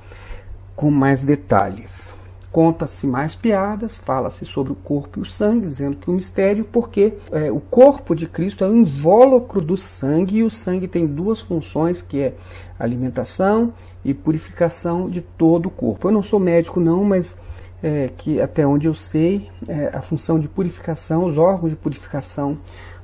com 0.77 0.89
mais 0.91 1.25
detalhes. 1.25 2.17
Conta-se 2.51 3.07
mais 3.07 3.35
piadas, 3.35 3.99
fala-se 3.99 4.47
sobre 4.47 4.73
o 4.73 4.77
corpo 4.77 5.19
e 5.19 5.23
o 5.23 5.25
sangue, 5.25 5.67
dizendo 5.67 5.99
que 5.99 6.11
o 6.11 6.15
mistério, 6.15 6.65
porque 6.65 7.13
é, 7.31 7.53
o 7.53 7.61
corpo 7.61 8.15
de 8.15 8.27
Cristo 8.27 8.65
é 8.65 8.69
o 8.69 8.75
invólucro 8.75 9.61
do 9.61 9.77
sangue 9.77 10.39
e 10.39 10.43
o 10.43 10.51
sangue 10.51 10.89
tem 10.89 11.07
duas 11.07 11.43
funções, 11.43 12.01
que 12.01 12.21
é 12.21 12.35
alimentação 12.79 13.75
e 14.03 14.15
purificação 14.15 15.11
de 15.11 15.21
todo 15.21 15.67
o 15.67 15.71
corpo. 15.71 16.09
Eu 16.09 16.13
não 16.13 16.23
sou 16.23 16.41
médico 16.41 16.81
não, 16.81 17.05
mas 17.05 17.37
é, 17.83 18.11
que 18.17 18.41
até 18.41 18.67
onde 18.67 18.89
eu 18.89 18.95
sei, 18.95 19.51
é, 19.69 19.91
a 19.93 20.01
função 20.01 20.39
de 20.39 20.49
purificação, 20.49 21.25
os 21.25 21.37
órgãos 21.37 21.71
de 21.71 21.77
purificação 21.77 22.59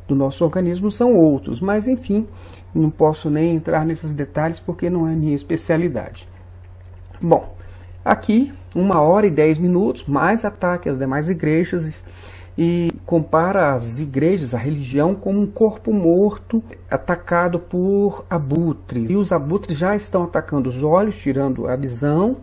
do 0.09 0.15
nosso 0.15 0.45
organismo 0.45 0.91
são 0.91 1.15
outros, 1.15 1.61
mas 1.61 1.87
enfim, 1.87 2.27
não 2.75 2.91
posso 2.91 3.31
nem 3.31 3.55
entrar 3.55 3.85
nesses 3.85 4.15
detalhes 4.15 4.59
porque 4.59 4.91
não 4.91 5.07
é 5.07 5.15
minha 5.15 5.35
especialidade. 5.35 6.29
Bom, 7.21 7.55
aqui 8.05 8.53
uma 8.75 9.01
hora 9.01 9.27
e 9.27 9.31
dez 9.31 9.59
minutos, 9.59 10.05
mais 10.05 10.45
ataque 10.45 10.89
às 10.89 10.99
demais 10.99 11.29
igrejas 11.29 12.05
e 12.57 12.93
compara 13.05 13.75
as 13.75 14.01
igrejas, 14.01 14.55
a 14.55 14.59
religião, 14.59 15.15
como 15.15 15.41
um 15.41 15.47
corpo 15.47 15.93
morto 15.93 16.63
atacado 16.91 17.59
por 17.59 18.25
abutres. 18.31 19.11
E 19.11 19.17
os 19.17 19.33
abutres 19.33 19.77
já 19.77 19.97
estão 19.97 20.25
atacando 20.25 20.69
os 20.69 20.83
olhos, 20.83 21.19
tirando 21.19 21.67
a 21.67 21.75
visão, 21.75 22.39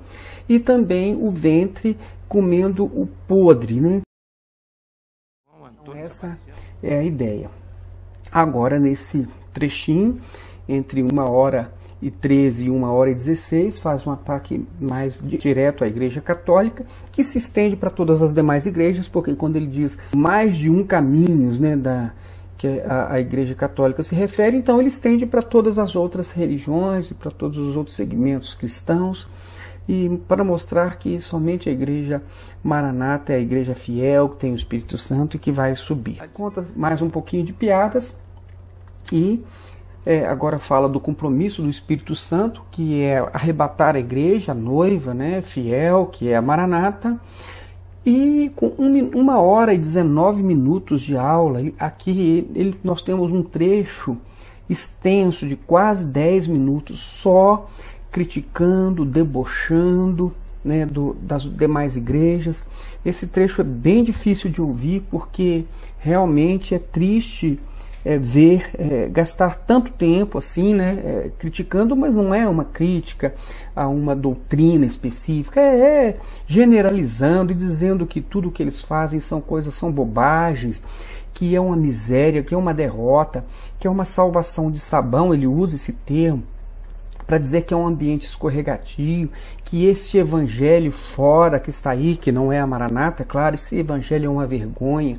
e 0.49 0.59
também 0.59 1.15
o 1.15 1.29
ventre, 1.29 1.97
comendo 2.27 2.85
o 2.85 3.07
podre. 3.27 3.79
Né? 3.79 4.01
Então, 5.81 5.95
essa 5.95 6.37
é 6.83 6.99
a 6.99 7.03
ideia. 7.03 7.49
Agora, 8.31 8.77
nesse 8.79 9.27
trechinho, 9.53 10.19
entre 10.67 11.01
uma 11.03 11.29
hora 11.29 11.73
e 12.01 12.09
13 12.09 12.65
e 12.65 12.69
1 12.69 12.83
hora 12.83 13.11
e 13.11 13.13
16 13.13 13.79
faz 13.79 14.07
um 14.07 14.11
ataque 14.11 14.65
mais 14.79 15.23
direto 15.23 15.83
à 15.83 15.87
Igreja 15.87 16.19
Católica, 16.19 16.85
que 17.11 17.23
se 17.23 17.37
estende 17.37 17.75
para 17.75 17.89
todas 17.89 18.21
as 18.21 18.33
demais 18.33 18.65
igrejas, 18.65 19.07
porque 19.07 19.35
quando 19.35 19.55
ele 19.55 19.67
diz 19.67 19.97
mais 20.15 20.57
de 20.57 20.69
um 20.69 20.83
caminhos 20.83 21.59
né, 21.59 21.75
da, 21.75 22.11
que 22.57 22.67
a, 22.81 23.13
a 23.13 23.19
Igreja 23.19 23.53
Católica 23.53 24.01
se 24.01 24.15
refere, 24.15 24.57
então 24.57 24.79
ele 24.79 24.87
estende 24.87 25.25
para 25.25 25.41
todas 25.41 25.77
as 25.77 25.95
outras 25.95 26.31
religiões 26.31 27.11
e 27.11 27.13
para 27.13 27.29
todos 27.29 27.57
os 27.57 27.75
outros 27.77 27.95
segmentos 27.95 28.55
cristãos, 28.55 29.27
e 29.87 30.21
para 30.27 30.43
mostrar 30.43 30.97
que 30.97 31.19
somente 31.19 31.67
a 31.67 31.71
Igreja 31.71 32.21
Maranata 32.63 33.33
é 33.33 33.37
a 33.37 33.39
Igreja 33.39 33.73
fiel, 33.73 34.29
que 34.29 34.37
tem 34.37 34.51
o 34.51 34.55
Espírito 34.55 34.97
Santo 34.97 35.35
e 35.35 35.39
que 35.39 35.51
vai 35.51 35.75
subir. 35.75 36.21
Conta 36.33 36.63
mais 36.75 37.01
um 37.01 37.09
pouquinho 37.09 37.43
de 37.43 37.51
piadas 37.51 38.15
e 39.11 39.43
é, 40.05 40.25
agora 40.25 40.57
fala 40.57 40.89
do 40.89 40.99
compromisso 40.99 41.61
do 41.61 41.69
Espírito 41.69 42.15
Santo, 42.15 42.63
que 42.71 43.01
é 43.01 43.19
arrebatar 43.33 43.95
a 43.95 43.99
igreja, 43.99 44.51
a 44.51 44.55
noiva, 44.55 45.13
né, 45.13 45.41
fiel, 45.41 46.07
que 46.07 46.29
é 46.29 46.35
a 46.35 46.41
Maranata. 46.41 47.19
E 48.03 48.51
com 48.55 48.73
um, 48.79 49.11
uma 49.13 49.39
hora 49.39 49.73
e 49.73 49.77
19 49.77 50.41
minutos 50.41 51.01
de 51.01 51.15
aula, 51.15 51.61
aqui 51.77 52.49
ele, 52.55 52.75
nós 52.83 53.03
temos 53.03 53.31
um 53.31 53.43
trecho 53.43 54.17
extenso 54.67 55.47
de 55.47 55.55
quase 55.55 56.05
10 56.05 56.47
minutos 56.47 56.99
só 56.99 57.69
criticando, 58.09 59.05
debochando 59.05 60.33
né, 60.63 60.85
do, 60.85 61.15
das 61.21 61.43
demais 61.43 61.95
igrejas. 61.95 62.65
Esse 63.05 63.27
trecho 63.27 63.61
é 63.61 63.63
bem 63.63 64.03
difícil 64.03 64.49
de 64.49 64.61
ouvir 64.61 65.03
porque 65.11 65.65
realmente 65.99 66.73
é 66.73 66.79
triste 66.79 67.59
é, 68.03 68.17
ver, 68.17 68.69
é, 68.77 69.07
gastar 69.07 69.55
tanto 69.55 69.91
tempo 69.91 70.37
assim, 70.37 70.73
né, 70.73 70.99
é, 71.03 71.31
criticando, 71.37 71.95
mas 71.95 72.15
não 72.15 72.33
é 72.33 72.47
uma 72.47 72.65
crítica 72.65 73.33
a 73.75 73.87
uma 73.87 74.15
doutrina 74.15 74.85
específica, 74.85 75.59
é, 75.59 76.07
é 76.07 76.17
generalizando 76.47 77.51
e 77.51 77.55
dizendo 77.55 78.05
que 78.05 78.21
tudo 78.21 78.49
o 78.49 78.51
que 78.51 78.63
eles 78.63 78.81
fazem 78.81 79.19
são 79.19 79.39
coisas, 79.39 79.73
são 79.73 79.91
bobagens, 79.91 80.83
que 81.33 81.55
é 81.55 81.61
uma 81.61 81.75
miséria, 81.75 82.43
que 82.43 82.53
é 82.53 82.57
uma 82.57 82.73
derrota, 82.73 83.45
que 83.79 83.87
é 83.87 83.89
uma 83.89 84.05
salvação 84.05 84.69
de 84.69 84.79
sabão, 84.79 85.33
ele 85.33 85.47
usa 85.47 85.75
esse 85.75 85.93
termo 85.93 86.43
para 87.25 87.37
dizer 87.37 87.61
que 87.61 87.73
é 87.73 87.77
um 87.77 87.87
ambiente 87.87 88.25
escorregadio, 88.25 89.29
que 89.63 89.85
esse 89.85 90.17
evangelho 90.17 90.91
fora 90.91 91.59
que 91.59 91.69
está 91.69 91.91
aí, 91.91 92.17
que 92.17 92.29
não 92.29 92.51
é 92.51 92.59
a 92.59 92.67
Maranata, 92.67 93.23
é 93.23 93.25
claro, 93.25 93.55
esse 93.55 93.77
evangelho 93.77 94.25
é 94.25 94.29
uma 94.29 94.45
vergonha 94.45 95.17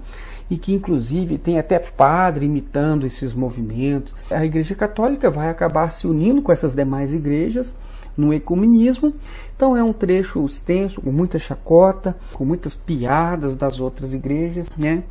e 0.53 0.59
que 0.59 0.75
inclusive 0.75 1.39
tem 1.39 1.59
até 1.59 1.79
padre 1.79 2.45
imitando 2.45 3.07
esses 3.07 3.33
movimentos. 3.33 4.15
A 4.31 4.45
Igreja 4.45 4.75
Católica 4.75 5.31
vai 5.31 5.49
acabar 5.49 5.91
se 5.91 6.07
unindo 6.07 6.43
com 6.43 6.53
essas 6.53 6.75
demais 6.75 7.15
igrejas 7.15 7.73
no 8.15 8.35
ecumenismo. 8.35 9.15
Então 9.57 9.75
é 9.75 9.83
um 9.83 9.95
trecho 9.95 10.45
extenso, 10.45 11.01
com 11.01 11.11
muita 11.11 11.39
chacota, 11.39 12.15
com 12.35 12.45
muitas 12.45 12.77
piadas 12.77 13.57
das 13.57 13.81
outras 13.81 14.13
igrejas, 14.13 14.69
né? 14.77 15.05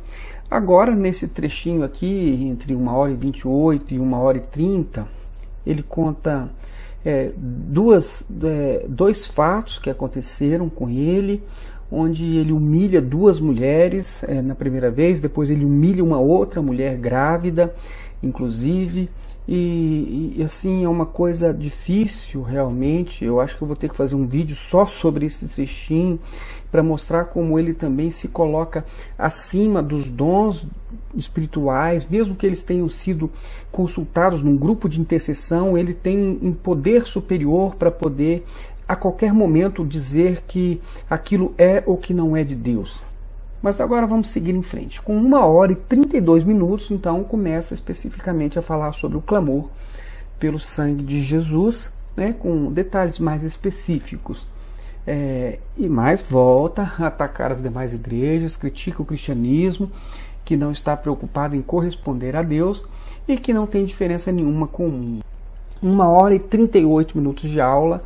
Agora, 0.48 0.94
nesse 0.94 1.26
trechinho 1.26 1.82
aqui, 1.82 2.46
entre 2.48 2.72
uma 2.72 2.92
hora 2.92 3.10
e 3.10 3.16
28 3.16 3.94
e 3.94 3.98
uma 3.98 4.18
hora 4.18 4.38
e 4.38 4.42
30, 4.42 5.08
ele 5.66 5.82
conta 5.82 6.48
é, 7.04 7.32
duas, 7.36 8.24
é, 8.44 8.86
dois 8.88 9.26
fatos 9.26 9.80
que 9.80 9.90
aconteceram 9.90 10.68
com 10.68 10.88
ele, 10.88 11.42
onde 11.92 12.36
ele 12.36 12.52
humilha 12.52 13.02
duas 13.02 13.38
mulheres 13.38 14.24
é, 14.24 14.40
na 14.40 14.54
primeira 14.54 14.90
vez, 14.90 15.20
depois 15.20 15.50
ele 15.50 15.64
humilha 15.64 16.02
uma 16.02 16.18
outra 16.18 16.62
mulher 16.62 16.96
grávida, 16.96 17.74
inclusive, 18.22 19.10
e, 19.46 20.34
e, 20.36 20.42
assim 20.42 20.84
é 20.84 20.88
uma 20.88 21.04
coisa 21.04 21.52
difícil 21.52 22.42
realmente. 22.42 23.24
Eu 23.24 23.40
acho 23.40 23.56
que 23.56 23.62
eu 23.62 23.66
vou 23.66 23.76
ter 23.76 23.88
que 23.88 23.96
fazer 23.96 24.14
um 24.14 24.26
vídeo 24.26 24.54
só 24.54 24.86
sobre 24.86 25.26
esse 25.26 25.46
trechinho 25.46 26.18
para 26.70 26.82
mostrar 26.82 27.24
como 27.24 27.58
ele 27.58 27.74
também 27.74 28.10
se 28.10 28.28
coloca 28.28 28.84
acima 29.18 29.82
dos 29.82 30.08
dons 30.08 30.64
espirituais, 31.14 32.06
mesmo 32.08 32.34
que 32.34 32.46
eles 32.46 32.62
tenham 32.62 32.88
sido 32.88 33.30
consultados 33.70 34.42
num 34.42 34.56
grupo 34.56 34.88
de 34.88 35.00
intercessão, 35.00 35.76
ele 35.76 35.92
tem 35.92 36.38
um 36.40 36.52
poder 36.52 37.02
superior 37.02 37.74
para 37.74 37.90
poder 37.90 38.44
a 38.92 38.96
qualquer 38.96 39.32
momento 39.32 39.86
dizer 39.86 40.42
que 40.46 40.78
aquilo 41.08 41.54
é 41.56 41.82
ou 41.86 41.96
que 41.96 42.12
não 42.12 42.36
é 42.36 42.44
de 42.44 42.54
Deus. 42.54 43.06
Mas 43.62 43.80
agora 43.80 44.06
vamos 44.06 44.28
seguir 44.28 44.54
em 44.54 44.62
frente. 44.62 45.00
Com 45.00 45.16
uma 45.16 45.46
hora 45.46 45.72
e 45.72 45.76
32 45.76 46.44
minutos, 46.44 46.90
então, 46.90 47.24
começa 47.24 47.72
especificamente 47.72 48.58
a 48.58 48.62
falar 48.62 48.92
sobre 48.92 49.16
o 49.16 49.22
clamor 49.22 49.70
pelo 50.38 50.58
sangue 50.58 51.02
de 51.02 51.22
Jesus, 51.22 51.90
né, 52.14 52.34
com 52.38 52.70
detalhes 52.70 53.18
mais 53.18 53.44
específicos. 53.44 54.46
É, 55.06 55.58
e 55.74 55.88
mais 55.88 56.22
volta 56.22 56.92
a 56.98 57.06
atacar 57.06 57.50
as 57.50 57.62
demais 57.62 57.94
igrejas, 57.94 58.58
critica 58.58 59.00
o 59.00 59.06
cristianismo, 59.06 59.90
que 60.44 60.54
não 60.54 60.70
está 60.70 60.94
preocupado 60.94 61.56
em 61.56 61.62
corresponder 61.62 62.36
a 62.36 62.42
Deus 62.42 62.86
e 63.26 63.38
que 63.38 63.54
não 63.54 63.66
tem 63.66 63.86
diferença 63.86 64.30
nenhuma 64.30 64.66
com 64.66 65.20
uma 65.80 66.08
hora 66.08 66.34
e 66.34 66.38
38 66.38 67.16
minutos 67.16 67.48
de 67.48 67.58
aula 67.58 68.04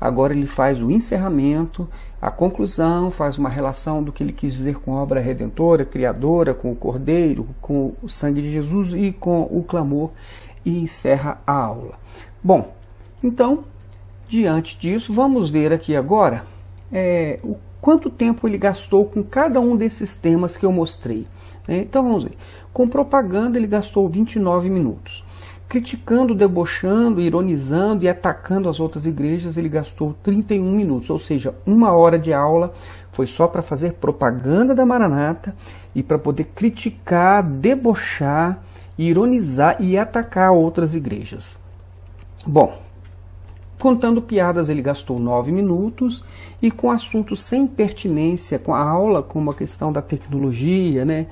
Agora 0.00 0.32
ele 0.32 0.46
faz 0.46 0.80
o 0.80 0.90
encerramento, 0.90 1.88
a 2.20 2.30
conclusão, 2.30 3.10
faz 3.10 3.36
uma 3.36 3.48
relação 3.48 4.02
do 4.02 4.12
que 4.12 4.22
ele 4.22 4.32
quis 4.32 4.54
dizer 4.54 4.76
com 4.76 4.96
a 4.96 5.02
obra 5.02 5.20
redentora, 5.20 5.84
criadora, 5.84 6.54
com 6.54 6.70
o 6.70 6.76
Cordeiro, 6.76 7.48
com 7.60 7.94
o 8.02 8.08
sangue 8.08 8.42
de 8.42 8.50
Jesus 8.50 8.92
e 8.94 9.12
com 9.12 9.42
o 9.42 9.64
clamor 9.66 10.10
e 10.64 10.78
encerra 10.78 11.40
a 11.46 11.52
aula. 11.52 11.94
Bom, 12.42 12.72
então, 13.22 13.64
diante 14.28 14.78
disso, 14.78 15.12
vamos 15.12 15.50
ver 15.50 15.72
aqui 15.72 15.96
agora 15.96 16.44
é, 16.92 17.40
o 17.42 17.56
quanto 17.80 18.10
tempo 18.10 18.46
ele 18.46 18.58
gastou 18.58 19.04
com 19.04 19.22
cada 19.22 19.60
um 19.60 19.76
desses 19.76 20.14
temas 20.14 20.56
que 20.56 20.64
eu 20.64 20.72
mostrei. 20.72 21.26
Né? 21.66 21.78
Então 21.78 22.02
vamos 22.02 22.24
ver. 22.24 22.36
Com 22.72 22.88
propaganda 22.88 23.58
ele 23.58 23.66
gastou 23.66 24.08
29 24.08 24.70
minutos 24.70 25.24
criticando, 25.68 26.34
debochando, 26.34 27.20
ironizando 27.20 28.04
e 28.04 28.08
atacando 28.08 28.68
as 28.68 28.80
outras 28.80 29.04
igrejas, 29.04 29.56
ele 29.58 29.68
gastou 29.68 30.16
31 30.22 30.72
minutos, 30.72 31.10
ou 31.10 31.18
seja, 31.18 31.54
uma 31.66 31.92
hora 31.92 32.18
de 32.18 32.32
aula 32.32 32.72
foi 33.12 33.26
só 33.26 33.46
para 33.46 33.60
fazer 33.60 33.94
propaganda 33.94 34.74
da 34.74 34.86
Maranata 34.86 35.54
e 35.94 36.02
para 36.02 36.18
poder 36.18 36.44
criticar, 36.54 37.42
debochar, 37.42 38.62
ironizar 38.96 39.76
e 39.78 39.98
atacar 39.98 40.52
outras 40.52 40.94
igrejas. 40.94 41.58
Bom, 42.46 42.80
contando 43.78 44.22
piadas 44.22 44.70
ele 44.70 44.80
gastou 44.80 45.18
9 45.18 45.52
minutos 45.52 46.24
e 46.62 46.70
com 46.70 46.90
assuntos 46.90 47.42
sem 47.42 47.66
pertinência 47.66 48.58
com 48.58 48.74
a 48.74 48.80
aula, 48.80 49.22
como 49.22 49.50
a 49.50 49.54
questão 49.54 49.92
da 49.92 50.00
tecnologia, 50.00 51.04
né, 51.04 51.26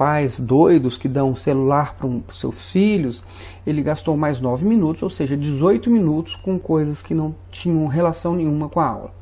pais 0.00 0.40
doidos 0.40 0.96
que 0.96 1.06
dão 1.06 1.28
um 1.28 1.34
celular 1.34 1.94
para 1.94 2.06
um, 2.06 2.22
seus 2.32 2.72
filhos, 2.72 3.22
ele 3.66 3.82
gastou 3.82 4.16
mais 4.16 4.40
9 4.40 4.64
minutos, 4.64 5.02
ou 5.02 5.10
seja, 5.10 5.36
18 5.36 5.90
minutos 5.90 6.34
com 6.36 6.58
coisas 6.58 7.02
que 7.02 7.12
não 7.12 7.34
tinham 7.50 7.86
relação 7.86 8.34
nenhuma 8.34 8.70
com 8.70 8.80
a 8.80 8.86
aula. 8.86 9.14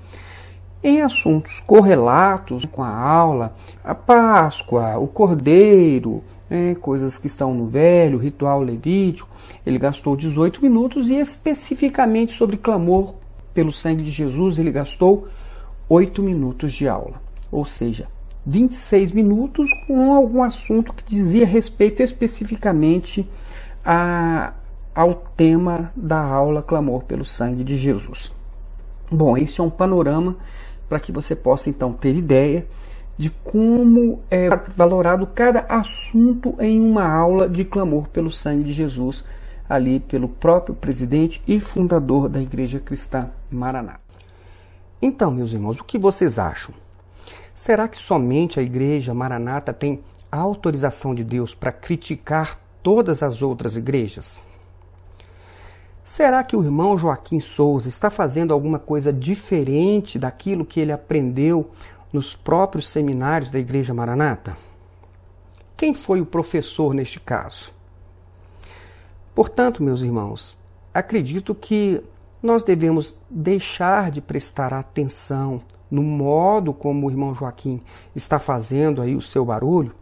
Em 0.81 1.03
assuntos 1.03 1.59
correlatos 1.59 2.65
com 2.65 2.85
a 2.85 2.97
aula, 2.97 3.57
a 3.83 3.93
Páscoa, 3.93 4.97
o 4.99 5.09
Cordeiro, 5.09 6.23
né, 6.49 6.77
coisas 6.77 7.19
que 7.19 7.27
estão 7.27 7.53
no 7.53 7.67
Velho, 7.67 8.17
ritual 8.17 8.63
levítico, 8.63 9.29
ele 9.67 9.81
gastou 9.81 10.15
18 10.15 10.63
minutos 10.63 11.11
e 11.11 11.17
especificamente 11.17 12.35
sobre 12.35 12.57
clamor 12.57 13.17
pelo 13.53 13.73
sangue 13.73 14.05
de 14.05 14.13
Jesus, 14.13 14.61
ele 14.61 14.71
gastou 14.71 15.27
8 15.89 16.23
minutos 16.23 16.73
de 16.73 16.87
aula. 16.87 17.21
Ou 17.51 17.65
seja, 17.65 18.07
26 18.47 19.13
minutos 19.13 19.71
com 19.87 20.15
algum 20.15 20.43
assunto 20.43 20.93
que 20.93 21.05
dizia 21.05 21.47
respeito 21.47 22.03
especificamente 22.03 23.29
a, 23.85 24.53
ao 24.95 25.15
tema 25.15 25.93
da 25.95 26.21
aula 26.21 26.63
Clamor 26.63 27.05
pelo 27.05 27.25
Sangue 27.25 27.65
de 27.65 27.77
Jesus. 27.77 28.33
Bom, 29.11 29.37
esse 29.37 29.61
é 29.61 29.65
um 29.65 29.71
panorama 29.71 30.37
para 30.89 31.01
que 31.01 31.13
você 31.13 31.35
possa 31.35 31.71
então 31.71 31.93
ter 31.93 32.15
ideia 32.15 32.67
de 33.19 33.31
como 33.31 34.21
é 34.31 34.49
valorado 34.77 35.27
cada 35.27 35.61
assunto 35.69 36.55
em 36.61 36.81
uma 36.81 37.05
aula 37.05 37.49
de 37.49 37.65
clamor 37.65 38.09
pelo 38.09 38.31
sangue 38.31 38.65
de 38.65 38.73
Jesus, 38.73 39.25
ali 39.69 39.99
pelo 39.99 40.29
próprio 40.29 40.75
presidente 40.75 41.43
e 41.47 41.59
fundador 41.59 42.29
da 42.29 42.41
Igreja 42.41 42.79
Cristã 42.79 43.29
Maraná. 43.51 43.99
Então, 45.03 45.33
meus 45.33 45.53
irmãos, 45.53 45.81
o 45.81 45.85
que 45.85 45.99
vocês 45.99 46.39
acham? 46.39 46.73
Será 47.59 47.89
que 47.89 47.99
somente 47.99 48.61
a 48.61 48.63
igreja 48.63 49.13
Maranata 49.13 49.73
tem 49.73 50.01
autorização 50.31 51.13
de 51.13 51.25
Deus 51.25 51.57
para 51.57 51.73
criticar 51.73 52.57
todas 52.85 53.21
as 53.21 53.43
outras 53.43 53.77
igrejas? 53.77 54.45
Será 56.05 56.45
que 56.45 56.55
o 56.55 56.63
irmão 56.63 56.97
Joaquim 56.97 57.41
Souza 57.41 57.89
está 57.89 58.11
fazendo 58.11 58.55
alguma 58.55 58.79
coisa 58.79 59.13
diferente 59.13 60.21
daquilo 60.21 60.65
que 60.65 60.79
ele 60.79 60.93
aprendeu 60.93 61.69
nos 62.13 62.33
próprios 62.33 62.89
seminários 62.89 63.51
da 63.51 63.59
Igreja 63.59 63.93
Maranata? 63.93 64.57
Quem 65.77 65.93
foi 65.93 66.21
o 66.21 66.27
professor 66.27 66.95
neste 66.95 67.19
caso? 67.19 67.73
Portanto, 69.35 69.83
meus 69.83 70.03
irmãos, 70.03 70.57
acredito 70.95 71.57
que 71.57 72.01
nós 72.41 72.63
devemos 72.63 73.17
deixar 73.29 74.13
de 74.13 74.21
prestar 74.21 74.73
atenção 74.73 75.61
no 75.91 76.03
modo 76.03 76.73
como 76.73 77.07
o 77.07 77.11
irmão 77.11 77.35
Joaquim 77.35 77.81
está 78.15 78.39
fazendo 78.39 79.01
aí 79.01 79.17
o 79.17 79.21
seu 79.21 79.45
barulho 79.45 79.95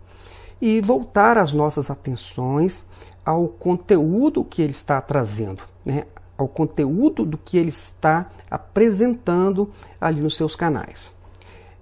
e 0.61 0.81
voltar 0.81 1.39
as 1.39 1.53
nossas 1.53 1.91
atenções 1.91 2.85
ao 3.25 3.49
conteúdo 3.49 4.45
que 4.45 4.63
ele 4.63 4.71
está 4.71 5.01
trazendo, 5.01 5.63
né? 5.85 6.05
ao 6.37 6.49
conteúdo 6.49 7.25
do 7.25 7.39
que 7.39 7.57
ele 7.57 7.71
está 7.71 8.29
apresentando 8.51 9.71
ali 10.01 10.21
nos 10.21 10.37
seus 10.37 10.55
canais. 10.55 11.13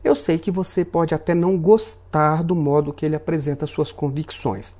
Eu 0.02 0.14
sei 0.14 0.38
que 0.38 0.50
você 0.50 0.84
pode 0.84 1.14
até 1.14 1.34
não 1.34 1.56
gostar 1.56 2.42
do 2.42 2.54
modo 2.54 2.92
que 2.92 3.06
ele 3.06 3.16
apresenta 3.16 3.66
suas 3.66 3.90
convicções, 3.90 4.74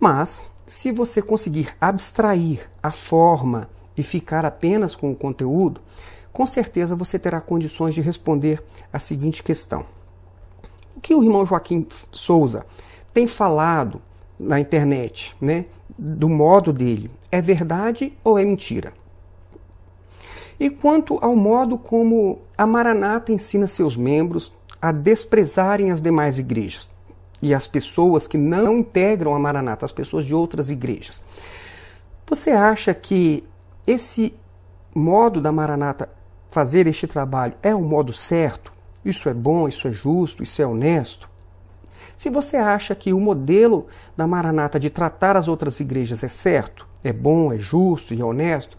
mas 0.00 0.42
se 0.66 0.90
você 0.90 1.20
conseguir 1.20 1.74
abstrair 1.80 2.70
a 2.82 2.90
forma 2.90 3.68
e 3.96 4.02
ficar 4.02 4.44
apenas 4.44 4.96
com 4.96 5.12
o 5.12 5.16
conteúdo, 5.16 5.80
com 6.34 6.44
certeza 6.44 6.96
você 6.96 7.16
terá 7.16 7.40
condições 7.40 7.94
de 7.94 8.00
responder 8.00 8.60
a 8.92 8.98
seguinte 8.98 9.40
questão: 9.40 9.86
O 10.96 11.00
que 11.00 11.14
o 11.14 11.22
irmão 11.22 11.46
Joaquim 11.46 11.86
Souza 12.10 12.66
tem 13.14 13.28
falado 13.28 14.02
na 14.38 14.58
internet, 14.58 15.34
né, 15.40 15.66
do 15.96 16.28
modo 16.28 16.72
dele, 16.72 17.08
é 17.30 17.40
verdade 17.40 18.12
ou 18.24 18.36
é 18.36 18.44
mentira? 18.44 18.92
E 20.58 20.68
quanto 20.68 21.18
ao 21.22 21.36
modo 21.36 21.78
como 21.78 22.40
a 22.58 22.66
Maranata 22.66 23.30
ensina 23.30 23.68
seus 23.68 23.96
membros 23.96 24.52
a 24.82 24.90
desprezarem 24.90 25.92
as 25.92 26.02
demais 26.02 26.40
igrejas 26.40 26.90
e 27.40 27.54
as 27.54 27.68
pessoas 27.68 28.26
que 28.26 28.38
não 28.38 28.78
integram 28.78 29.36
a 29.36 29.38
Maranata, 29.38 29.84
as 29.84 29.92
pessoas 29.92 30.26
de 30.26 30.34
outras 30.34 30.68
igrejas. 30.68 31.22
Você 32.26 32.50
acha 32.50 32.92
que 32.92 33.44
esse 33.86 34.34
modo 34.94 35.40
da 35.40 35.52
Maranata 35.52 36.08
fazer 36.54 36.86
este 36.86 37.08
trabalho 37.08 37.54
é 37.64 37.74
o 37.74 37.82
modo 37.82 38.12
certo? 38.12 38.72
Isso 39.04 39.28
é 39.28 39.34
bom, 39.34 39.68
isso 39.68 39.88
é 39.88 39.92
justo, 39.92 40.40
isso 40.40 40.62
é 40.62 40.66
honesto? 40.66 41.28
Se 42.16 42.30
você 42.30 42.56
acha 42.56 42.94
que 42.94 43.12
o 43.12 43.18
modelo 43.18 43.88
da 44.16 44.24
Maranata 44.24 44.78
de 44.78 44.88
tratar 44.88 45.36
as 45.36 45.48
outras 45.48 45.80
igrejas 45.80 46.22
é 46.22 46.28
certo, 46.28 46.86
é 47.02 47.12
bom, 47.12 47.52
é 47.52 47.58
justo 47.58 48.14
e 48.14 48.20
é 48.20 48.24
honesto, 48.24 48.78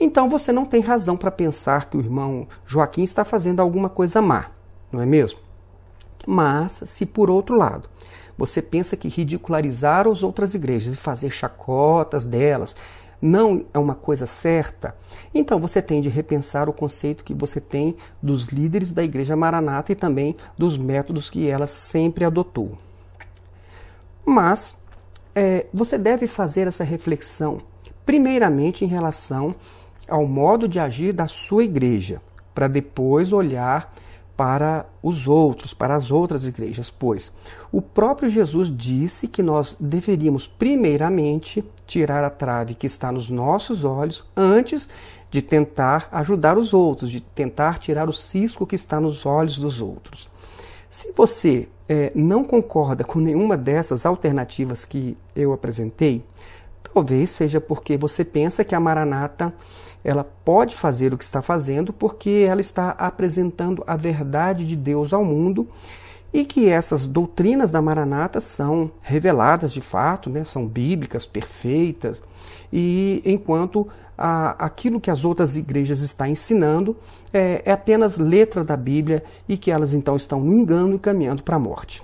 então 0.00 0.28
você 0.28 0.50
não 0.50 0.64
tem 0.64 0.80
razão 0.80 1.16
para 1.16 1.30
pensar 1.30 1.88
que 1.88 1.96
o 1.96 2.00
irmão 2.00 2.48
Joaquim 2.66 3.04
está 3.04 3.24
fazendo 3.24 3.60
alguma 3.60 3.88
coisa 3.88 4.20
má, 4.20 4.46
não 4.90 5.00
é 5.00 5.06
mesmo? 5.06 5.38
Mas, 6.26 6.82
se 6.86 7.06
por 7.06 7.30
outro 7.30 7.56
lado 7.56 7.88
você 8.36 8.60
pensa 8.60 8.96
que 8.96 9.06
ridicularizar 9.08 10.08
as 10.08 10.24
outras 10.24 10.54
igrejas 10.54 10.94
e 10.94 10.96
fazer 10.96 11.30
chacotas 11.30 12.26
delas 12.26 12.74
não 13.22 13.64
é 13.72 13.78
uma 13.78 13.94
coisa 13.94 14.26
certa, 14.26 14.96
então 15.32 15.60
você 15.60 15.80
tem 15.80 16.00
de 16.00 16.08
repensar 16.08 16.68
o 16.68 16.72
conceito 16.72 17.22
que 17.22 17.32
você 17.32 17.60
tem 17.60 17.96
dos 18.20 18.48
líderes 18.48 18.92
da 18.92 19.04
Igreja 19.04 19.36
Maranata 19.36 19.92
e 19.92 19.94
também 19.94 20.36
dos 20.58 20.76
métodos 20.76 21.30
que 21.30 21.48
ela 21.48 21.68
sempre 21.68 22.24
adotou. 22.24 22.76
Mas 24.26 24.76
é, 25.34 25.66
você 25.72 25.96
deve 25.96 26.26
fazer 26.26 26.66
essa 26.66 26.82
reflexão, 26.82 27.58
primeiramente 28.04 28.84
em 28.84 28.88
relação 28.88 29.54
ao 30.08 30.26
modo 30.26 30.66
de 30.66 30.80
agir 30.80 31.12
da 31.12 31.28
sua 31.28 31.62
igreja, 31.62 32.20
para 32.52 32.66
depois 32.66 33.32
olhar 33.32 33.94
para 34.36 34.86
os 35.02 35.28
outros, 35.28 35.72
para 35.72 35.94
as 35.94 36.10
outras 36.10 36.46
igrejas, 36.46 36.90
pois 36.90 37.32
o 37.70 37.80
próprio 37.80 38.28
Jesus 38.28 38.74
disse 38.74 39.28
que 39.28 39.42
nós 39.42 39.76
deveríamos 39.78 40.46
primeiramente 40.46 41.64
tirar 41.92 42.24
a 42.24 42.30
trave 42.30 42.74
que 42.74 42.86
está 42.86 43.12
nos 43.12 43.28
nossos 43.28 43.84
olhos 43.84 44.24
antes 44.34 44.88
de 45.30 45.42
tentar 45.42 46.08
ajudar 46.10 46.56
os 46.56 46.72
outros, 46.72 47.10
de 47.10 47.20
tentar 47.20 47.78
tirar 47.78 48.08
o 48.08 48.12
cisco 48.14 48.66
que 48.66 48.74
está 48.74 48.98
nos 48.98 49.26
olhos 49.26 49.58
dos 49.58 49.80
outros. 49.80 50.30
Se 50.88 51.12
você 51.14 51.68
é, 51.86 52.10
não 52.14 52.44
concorda 52.44 53.04
com 53.04 53.18
nenhuma 53.18 53.58
dessas 53.58 54.06
alternativas 54.06 54.86
que 54.86 55.18
eu 55.36 55.52
apresentei, 55.52 56.24
talvez 56.94 57.28
seja 57.30 57.60
porque 57.60 57.98
você 57.98 58.24
pensa 58.24 58.64
que 58.64 58.74
a 58.74 58.80
Maranata 58.80 59.52
ela 60.02 60.24
pode 60.24 60.74
fazer 60.74 61.12
o 61.12 61.18
que 61.18 61.24
está 61.24 61.42
fazendo 61.42 61.92
porque 61.92 62.46
ela 62.48 62.60
está 62.62 62.90
apresentando 62.92 63.84
a 63.86 63.96
verdade 63.96 64.66
de 64.66 64.76
Deus 64.76 65.12
ao 65.12 65.24
mundo 65.24 65.68
e 66.32 66.44
que 66.44 66.68
essas 66.68 67.06
doutrinas 67.06 67.70
da 67.70 67.82
Maranata 67.82 68.40
são 68.40 68.90
reveladas 69.02 69.72
de 69.72 69.80
fato, 69.80 70.30
né, 70.30 70.44
são 70.44 70.66
bíblicas, 70.66 71.26
perfeitas, 71.26 72.22
e 72.72 73.22
enquanto 73.24 73.86
a, 74.16 74.50
aquilo 74.64 75.00
que 75.00 75.10
as 75.10 75.24
outras 75.24 75.56
igrejas 75.56 76.00
estão 76.00 76.26
ensinando 76.26 76.96
é, 77.32 77.62
é 77.64 77.72
apenas 77.72 78.16
letra 78.16 78.64
da 78.64 78.76
Bíblia 78.76 79.22
e 79.48 79.56
que 79.56 79.70
elas 79.70 79.92
então 79.92 80.16
estão 80.16 80.40
no 80.40 80.94
e 80.94 80.98
caminhando 80.98 81.42
para 81.42 81.56
a 81.56 81.58
morte. 81.58 82.02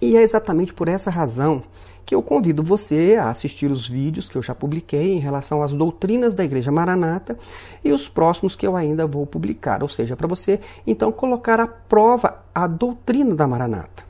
E 0.00 0.16
é 0.16 0.22
exatamente 0.22 0.74
por 0.74 0.88
essa 0.88 1.10
razão 1.10 1.62
que 2.04 2.14
eu 2.14 2.22
convido 2.22 2.62
você 2.62 3.16
a 3.20 3.30
assistir 3.30 3.70
os 3.70 3.88
vídeos 3.88 4.28
que 4.28 4.36
eu 4.36 4.42
já 4.42 4.54
publiquei 4.54 5.12
em 5.12 5.18
relação 5.18 5.62
às 5.62 5.72
doutrinas 5.72 6.34
da 6.34 6.44
Igreja 6.44 6.72
Maranata 6.72 7.38
e 7.84 7.92
os 7.92 8.08
próximos 8.08 8.56
que 8.56 8.66
eu 8.66 8.76
ainda 8.76 9.06
vou 9.06 9.26
publicar, 9.26 9.82
ou 9.82 9.88
seja, 9.88 10.16
para 10.16 10.26
você 10.26 10.60
então 10.86 11.12
colocar 11.12 11.60
à 11.60 11.66
prova 11.66 12.42
a 12.54 12.66
doutrina 12.66 13.34
da 13.34 13.46
Maranata. 13.46 14.04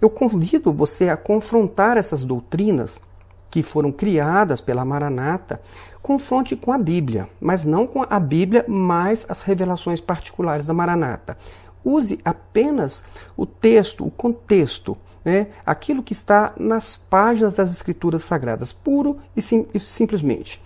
Eu 0.00 0.10
convido 0.10 0.72
você 0.72 1.08
a 1.08 1.16
confrontar 1.16 1.96
essas 1.96 2.24
doutrinas 2.24 3.00
que 3.48 3.62
foram 3.62 3.92
criadas 3.92 4.60
pela 4.60 4.84
Maranata, 4.84 5.60
confronte 6.02 6.56
com 6.56 6.72
a 6.72 6.78
Bíblia, 6.78 7.28
mas 7.40 7.64
não 7.64 7.86
com 7.86 8.04
a 8.08 8.18
Bíblia 8.18 8.64
mais 8.66 9.24
as 9.28 9.42
revelações 9.42 10.00
particulares 10.00 10.66
da 10.66 10.74
Maranata. 10.74 11.38
Use 11.84 12.18
apenas 12.24 13.02
o 13.36 13.46
texto, 13.46 14.04
o 14.04 14.10
contexto, 14.10 14.96
né? 15.24 15.48
aquilo 15.64 16.02
que 16.02 16.12
está 16.12 16.52
nas 16.58 16.96
páginas 16.96 17.54
das 17.54 17.70
Escrituras 17.70 18.24
Sagradas, 18.24 18.72
puro 18.72 19.18
e, 19.36 19.42
sim, 19.42 19.66
e 19.72 19.80
simplesmente. 19.80 20.60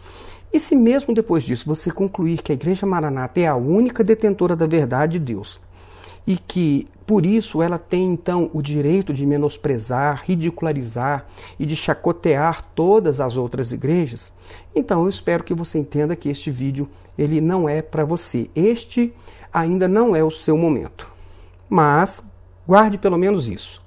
E 0.53 0.61
se 0.61 0.75
mesmo 0.75 1.15
depois 1.15 1.45
disso 1.45 1.67
você 1.67 1.91
concluir 1.91 2.43
que 2.43 2.53
a 2.53 2.55
Igreja 2.55 2.87
Maranata 2.87 3.41
é 3.41 3.47
a 3.47 3.57
única 3.57 4.03
detentora 4.03 4.57
da 4.57 4.67
verdade 4.67 5.19
de 5.19 5.33
Deus 5.33 5.61
e 6.27 6.37
que 6.37 6.89
por 7.07 7.25
isso 7.25 7.63
ela 7.63 7.79
tem 7.79 8.13
então 8.13 8.51
o 8.53 8.61
direito 8.61 9.15
de 9.15 9.25
menosprezar, 9.25 10.25
ridicularizar 10.25 11.27
e 11.59 11.65
de 11.65 11.77
chacotear 11.77 12.65
todas 12.75 13.21
as 13.21 13.37
outras 13.37 13.71
igrejas, 13.71 14.33
então 14.75 15.03
eu 15.05 15.09
espero 15.09 15.45
que 15.45 15.55
você 15.55 15.79
entenda 15.79 16.17
que 16.17 16.29
este 16.29 16.51
vídeo 16.51 16.89
ele 17.17 17.41
não 17.41 17.69
é 17.69 17.81
para 17.81 18.05
você. 18.05 18.51
Este 18.55 19.13
ainda 19.53 19.89
não 19.89 20.15
é 20.15 20.23
o 20.23 20.31
seu 20.31 20.57
momento. 20.57 21.11
Mas 21.69 22.23
guarde 22.67 22.99
pelo 22.99 23.17
menos 23.17 23.49
isso. 23.49 23.83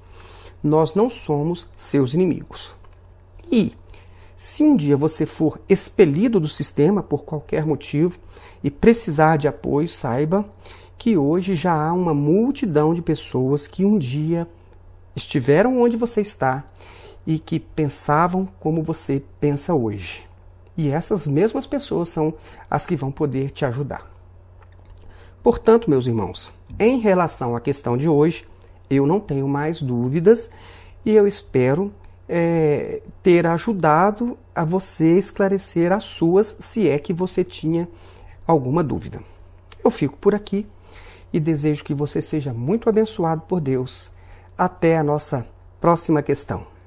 Nós 0.64 0.94
não 0.94 1.10
somos 1.10 1.68
seus 1.76 2.14
inimigos. 2.14 2.76
E 3.52 3.74
se 4.36 4.64
um 4.64 4.76
dia 4.76 4.96
você 4.96 5.26
for 5.26 5.60
expelido 5.68 6.40
do 6.40 6.48
sistema 6.48 7.04
por 7.04 7.24
qualquer 7.24 7.66
motivo 7.66 8.18
e 8.64 8.72
precisar 8.72 9.38
de 9.38 9.48
apoio, 9.48 9.88
saiba 9.88 10.46
que 10.98 11.18
hoje 11.18 11.56
já 11.56 11.74
há 11.74 11.94
uma 11.94 12.14
multidão 12.14 12.94
de 12.94 13.02
pessoas 13.02 13.68
que 13.68 13.86
um 13.86 13.98
dia 13.98 14.48
estiveram 15.16 15.82
onde 15.82 15.98
você 15.98 16.22
está 16.22 16.66
e 17.26 17.40
que 17.40 17.60
pensavam 17.60 18.48
como 18.60 18.84
você 18.84 19.22
pensa 19.40 19.74
hoje. 19.74 20.28
E 20.78 20.90
essas 20.90 21.28
mesmas 21.28 21.68
pessoas 21.68 22.10
são 22.10 22.34
as 22.70 22.86
que 22.86 22.96
vão 22.96 23.12
poder 23.12 23.52
te 23.52 23.66
ajudar. 23.66 24.10
Portanto, 25.44 25.90
meus 25.90 26.08
irmãos, 26.08 26.54
em 26.78 27.00
relação 27.00 27.56
à 27.56 27.62
questão 27.62 27.98
de 27.98 28.08
hoje, 28.08 28.46
eu 28.90 29.06
não 29.06 29.20
tenho 29.20 29.48
mais 29.48 29.82
dúvidas 29.82 30.50
e 31.06 31.16
eu 31.16 31.28
espero 31.28 31.94
é, 32.28 33.02
ter 33.24 33.48
ajudado 33.48 34.38
a 34.54 34.64
você 34.64 35.18
esclarecer 35.18 35.92
as 35.92 36.04
suas, 36.04 36.56
se 36.60 36.88
é 36.88 37.00
que 37.00 37.14
você 37.14 37.44
tinha 37.44 37.88
alguma 38.46 38.84
dúvida. 38.84 39.22
Eu 39.84 39.90
fico 39.90 40.18
por 40.18 40.36
aqui 40.36 40.68
e 41.32 41.40
desejo 41.40 41.84
que 41.84 41.94
você 41.94 42.22
seja 42.22 42.54
muito 42.54 42.90
abençoado 42.90 43.42
por 43.42 43.62
Deus. 43.62 44.12
Até 44.58 44.98
a 44.98 45.04
nossa 45.04 45.48
próxima 45.80 46.22
questão. 46.22 46.79